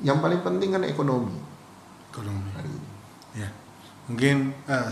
Yang 0.00 0.18
paling 0.20 0.40
penting 0.40 0.70
kan 0.72 0.82
ekonomi 0.84 1.36
Ekonomi. 2.10 2.48
hari 2.52 2.68
ini. 2.68 2.88
Ya. 3.36 3.48
Mungkin 4.08 4.36
eh, 4.64 4.88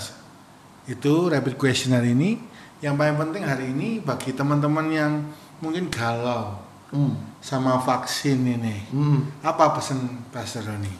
itu 0.86 1.12
rapid 1.28 1.56
question 1.56 1.92
hari 1.92 2.12
ini. 2.12 2.36
Yang 2.80 2.94
paling 3.00 3.16
penting 3.16 3.42
hari 3.42 3.66
ini 3.72 3.88
bagi 3.98 4.32
teman-teman 4.32 4.86
yang 4.88 5.12
mungkin 5.58 5.88
galau 5.88 6.60
Hmm. 6.92 7.16
sama 7.42 7.80
vaksin 7.80 8.44
ini. 8.44 8.86
Hmm. 8.94 9.26
Apa 9.42 9.74
pesan 9.74 10.30
Pastor 10.30 10.62
Doni? 10.62 10.94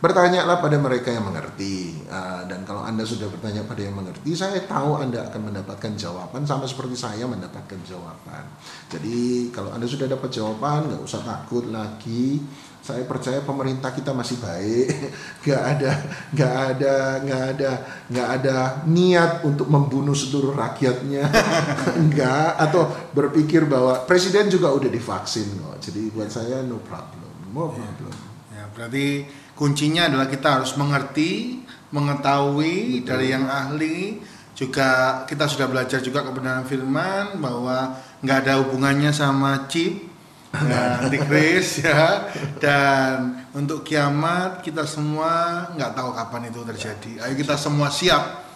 Bertanyalah 0.00 0.60
pada 0.60 0.76
mereka 0.76 1.08
yang 1.08 1.24
mengerti 1.24 1.96
Ah, 2.08 2.44
dan 2.44 2.64
kalau 2.64 2.84
anda 2.84 3.04
sudah 3.04 3.28
bertanya 3.28 3.64
pada 3.64 3.80
yang 3.80 3.96
mengerti, 3.96 4.36
saya 4.36 4.60
tahu 4.64 5.00
anda 5.00 5.22
akan 5.30 5.48
mendapatkan 5.48 5.92
jawaban 5.96 6.44
sama 6.44 6.68
seperti 6.68 6.92
saya 6.92 7.24
mendapatkan 7.24 7.78
jawaban. 7.86 8.44
Jadi 8.92 9.48
kalau 9.54 9.70
anda 9.72 9.86
sudah 9.86 10.10
dapat 10.10 10.28
jawaban, 10.28 10.90
nggak 10.92 11.04
usah 11.04 11.22
takut 11.24 11.68
lagi. 11.72 12.42
Saya 12.90 13.06
percaya 13.06 13.38
pemerintah 13.46 13.94
kita 13.94 14.10
masih 14.10 14.42
baik, 14.42 14.90
nggak 15.46 15.62
ada, 15.62 15.92
nggak 16.34 16.54
ada, 16.74 16.94
nggak 17.22 17.42
ada, 17.54 17.70
nggak 18.10 18.28
ada 18.34 18.56
niat 18.90 19.32
untuk 19.46 19.70
membunuh 19.70 20.18
seluruh 20.18 20.58
rakyatnya, 20.58 21.30
nggak. 22.10 22.50
Atau 22.58 22.90
berpikir 23.14 23.70
bahwa 23.70 24.02
presiden 24.10 24.50
juga 24.50 24.74
udah 24.74 24.90
divaksin 24.90 25.54
kok. 25.54 25.78
Jadi 25.78 26.10
buat 26.10 26.26
saya 26.26 26.66
no 26.66 26.82
problem, 26.82 27.54
no 27.54 27.70
problem. 27.70 28.14
Ya, 28.50 28.66
berarti 28.74 29.30
kuncinya 29.54 30.10
adalah 30.10 30.26
kita 30.26 30.58
harus 30.58 30.74
mengerti, 30.74 31.62
mengetahui 31.94 33.00
Betul. 33.00 33.06
dari 33.06 33.26
yang 33.30 33.46
ahli. 33.46 34.18
Juga 34.58 35.22
kita 35.24 35.48
sudah 35.48 35.70
belajar 35.70 36.04
juga 36.04 36.20
kebenaran 36.20 36.68
firman 36.68 37.40
bahwa 37.40 37.96
nggak 38.20 38.38
ada 38.44 38.60
hubungannya 38.60 39.08
sama 39.08 39.64
chip, 39.72 40.09
ya, 40.54 41.02
antikris 41.02 41.82
ya. 41.82 42.30
Dan 42.58 43.46
untuk 43.54 43.86
kiamat 43.86 44.62
kita 44.62 44.86
semua 44.86 45.66
nggak 45.74 45.92
tahu 45.94 46.10
kapan 46.14 46.50
itu 46.50 46.60
terjadi. 46.66 47.12
Ayo 47.26 47.34
kita 47.38 47.54
semua 47.54 47.88
siap 47.90 48.46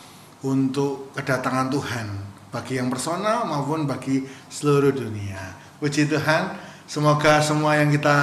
untuk 0.45 1.15
kedatangan 1.17 1.73
Tuhan 1.73 2.07
bagi 2.53 2.79
yang 2.79 2.93
personal 2.93 3.49
maupun 3.49 3.89
bagi 3.89 4.23
seluruh 4.47 4.95
dunia. 4.95 5.59
Puji 5.83 6.07
Tuhan, 6.07 6.55
semoga 6.87 7.43
semua 7.43 7.81
yang 7.81 7.91
kita 7.91 8.17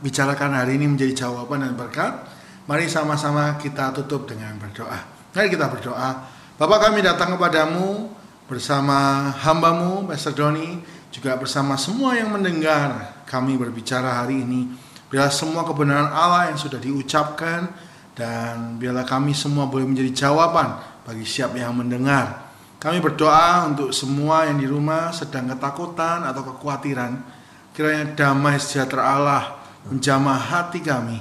bicarakan 0.00 0.56
hari 0.56 0.80
ini 0.80 0.88
menjadi 0.88 1.26
jawaban 1.26 1.66
dan 1.66 1.76
berkat. 1.76 2.16
Mari 2.68 2.88
sama-sama 2.88 3.56
kita 3.60 3.92
tutup 3.96 4.28
dengan 4.28 4.56
berdoa. 4.60 5.00
Mari 5.32 5.48
kita 5.52 5.68
berdoa. 5.72 6.10
Bapak 6.58 6.90
kami 6.90 7.00
datang 7.00 7.36
kepadamu 7.36 8.12
bersama 8.48 9.28
hambamu, 9.44 10.08
Pastor 10.08 10.32
Doni, 10.32 10.80
juga 11.08 11.36
bersama 11.40 11.74
semua 11.80 12.16
yang 12.16 12.32
mendengar 12.32 13.20
kami 13.24 13.56
berbicara 13.56 14.20
hari 14.24 14.44
ini. 14.44 14.68
Biarlah 15.08 15.32
semua 15.32 15.64
kebenaran 15.64 16.12
Allah 16.12 16.52
yang 16.52 16.60
sudah 16.60 16.76
diucapkan 16.76 17.72
dan 18.12 18.76
biarlah 18.76 19.08
kami 19.08 19.32
semua 19.32 19.64
boleh 19.64 19.88
menjadi 19.88 20.28
jawaban 20.28 20.76
bagi 21.08 21.24
siap 21.24 21.56
yang 21.56 21.72
mendengar. 21.72 22.48
Kami 22.78 23.02
berdoa 23.02 23.66
untuk 23.66 23.90
semua 23.90 24.46
yang 24.46 24.60
di 24.60 24.68
rumah 24.68 25.10
sedang 25.10 25.50
ketakutan 25.50 26.22
atau 26.28 26.44
kekhawatiran. 26.44 27.18
Kiranya 27.72 28.14
damai 28.14 28.60
sejahtera 28.60 29.16
Allah 29.16 29.44
menjamah 29.88 30.38
hati 30.38 30.84
kami. 30.84 31.18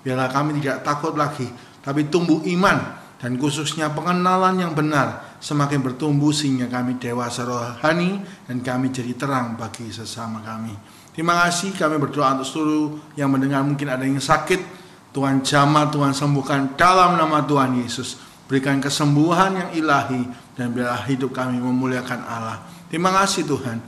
Biarlah 0.00 0.32
kami 0.32 0.62
tidak 0.62 0.86
takut 0.86 1.12
lagi, 1.18 1.46
tapi 1.82 2.06
tumbuh 2.08 2.40
iman 2.46 2.78
dan 3.18 3.36
khususnya 3.36 3.90
pengenalan 3.90 4.60
yang 4.60 4.72
benar 4.72 5.35
semakin 5.46 5.78
bertumbuh 5.78 6.34
sehingga 6.34 6.66
kami 6.66 6.98
dewasa 6.98 7.46
rohani 7.46 8.18
dan 8.50 8.58
kami 8.66 8.90
jadi 8.90 9.14
terang 9.14 9.54
bagi 9.54 9.86
sesama 9.94 10.42
kami. 10.42 10.74
Terima 11.14 11.38
kasih 11.46 11.70
kami 11.70 12.02
berdoa 12.02 12.34
untuk 12.34 12.50
seluruh 12.50 13.14
yang 13.14 13.30
mendengar 13.30 13.62
mungkin 13.62 13.86
ada 13.86 14.02
yang 14.02 14.18
sakit. 14.18 14.74
Tuhan 15.14 15.46
jamah, 15.46 15.86
Tuhan 15.88 16.12
sembuhkan 16.12 16.74
dalam 16.74 17.14
nama 17.14 17.46
Tuhan 17.46 17.78
Yesus. 17.78 18.18
Berikan 18.50 18.82
kesembuhan 18.82 19.54
yang 19.54 19.70
ilahi 19.78 20.26
dan 20.58 20.74
biarlah 20.74 21.06
hidup 21.06 21.30
kami 21.30 21.62
memuliakan 21.62 22.26
Allah. 22.26 22.66
Terima 22.90 23.14
kasih 23.14 23.46
Tuhan. 23.46 23.78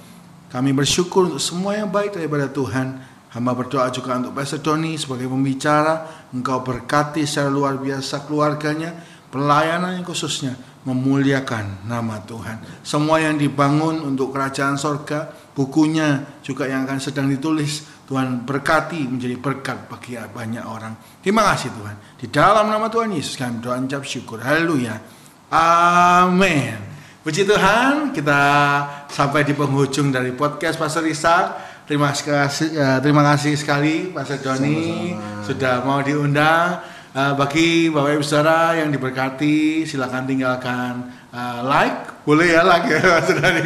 Kami 0.48 0.70
bersyukur 0.72 1.26
untuk 1.26 1.42
semua 1.42 1.74
yang 1.74 1.90
baik 1.90 2.14
daripada 2.14 2.46
Tuhan. 2.46 3.02
Hamba 3.34 3.52
berdoa 3.52 3.90
juga 3.92 4.16
untuk 4.16 4.32
Pastor 4.32 4.62
Doni 4.62 4.96
sebagai 4.96 5.28
pembicara. 5.28 6.06
Engkau 6.32 6.62
berkati 6.64 7.28
secara 7.28 7.52
luar 7.52 7.76
biasa 7.76 8.24
keluarganya, 8.24 8.94
pelayanan 9.28 10.00
yang 10.00 10.06
khususnya 10.06 10.56
memuliakan 10.88 11.84
nama 11.84 12.24
Tuhan. 12.24 12.80
Semua 12.80 13.20
yang 13.20 13.36
dibangun 13.36 14.00
untuk 14.00 14.32
kerajaan 14.32 14.80
sorga, 14.80 15.28
bukunya 15.52 16.40
juga 16.40 16.64
yang 16.64 16.88
akan 16.88 16.96
sedang 16.96 17.28
ditulis, 17.28 17.84
Tuhan 18.08 18.48
berkati 18.48 19.04
menjadi 19.04 19.36
berkat 19.36 19.84
bagi 19.92 20.16
banyak 20.16 20.64
orang. 20.64 20.96
Terima 21.20 21.44
kasih 21.52 21.68
Tuhan. 21.76 21.96
Di 22.16 22.26
dalam 22.32 22.72
nama 22.72 22.88
Tuhan 22.88 23.12
Yesus 23.12 23.36
kami 23.36 23.60
doa 23.60 23.76
ucap 23.76 24.00
syukur. 24.08 24.40
Haleluya. 24.40 24.96
Amin. 25.52 26.80
Puji 27.20 27.44
Tuhan, 27.44 28.16
kita 28.16 28.40
sampai 29.12 29.44
di 29.44 29.52
penghujung 29.52 30.08
dari 30.08 30.32
podcast 30.32 30.80
Pastor 30.80 31.04
Ishak. 31.04 31.68
Terima 31.84 32.12
kasih, 32.12 32.72
eh, 32.72 32.98
terima 33.04 33.20
kasih 33.32 33.52
sekali 33.56 34.08
Pastor 34.12 34.40
Doni 34.40 35.12
sudah 35.44 35.84
mau 35.84 36.00
diundang. 36.00 36.97
Eh, 37.08 37.32
bagi 37.40 37.88
Bapak 37.88 38.20
Ibu 38.20 38.24
Saudara 38.24 38.76
yang 38.76 38.92
diberkati, 38.92 39.88
silakan 39.88 40.28
tinggalkan 40.28 41.08
eh, 41.32 41.60
like, 41.64 42.20
boleh 42.28 42.52
ya 42.52 42.60
like 42.60 42.84
ya 42.84 43.00
Pastor 43.16 43.40
Doni. 43.40 43.64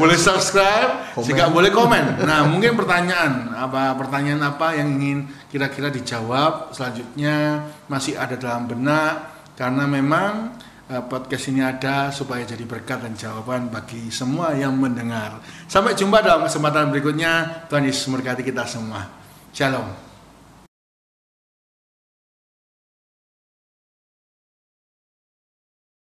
boleh 0.00 0.16
subscribe, 0.16 1.12
Komen. 1.12 1.28
juga 1.28 1.44
boleh 1.52 1.68
komen. 1.68 2.24
Nah, 2.24 2.48
mungkin 2.48 2.72
pertanyaan 2.72 3.52
apa 3.52 3.92
pertanyaan 4.00 4.40
apa 4.48 4.72
yang 4.80 4.96
ingin 4.96 5.28
kira-kira 5.52 5.92
dijawab 5.92 6.72
selanjutnya 6.72 7.68
masih 7.84 8.16
ada 8.16 8.40
dalam 8.40 8.64
benak 8.64 9.28
karena 9.52 9.84
memang 9.84 10.56
eh, 10.88 11.04
podcast 11.04 11.52
ini 11.52 11.60
ada 11.60 12.08
supaya 12.08 12.48
jadi 12.48 12.64
berkat 12.64 13.04
dan 13.04 13.12
jawaban 13.12 13.68
bagi 13.68 14.08
semua 14.08 14.56
yang 14.56 14.72
mendengar. 14.72 15.36
Sampai 15.68 15.92
jumpa 15.92 16.24
dalam 16.24 16.48
kesempatan 16.48 16.88
berikutnya. 16.88 17.68
Tuhan 17.68 17.84
Yesus 17.84 18.08
memberkati 18.08 18.40
kita 18.40 18.64
semua. 18.64 19.04
Shalom. 19.52 20.07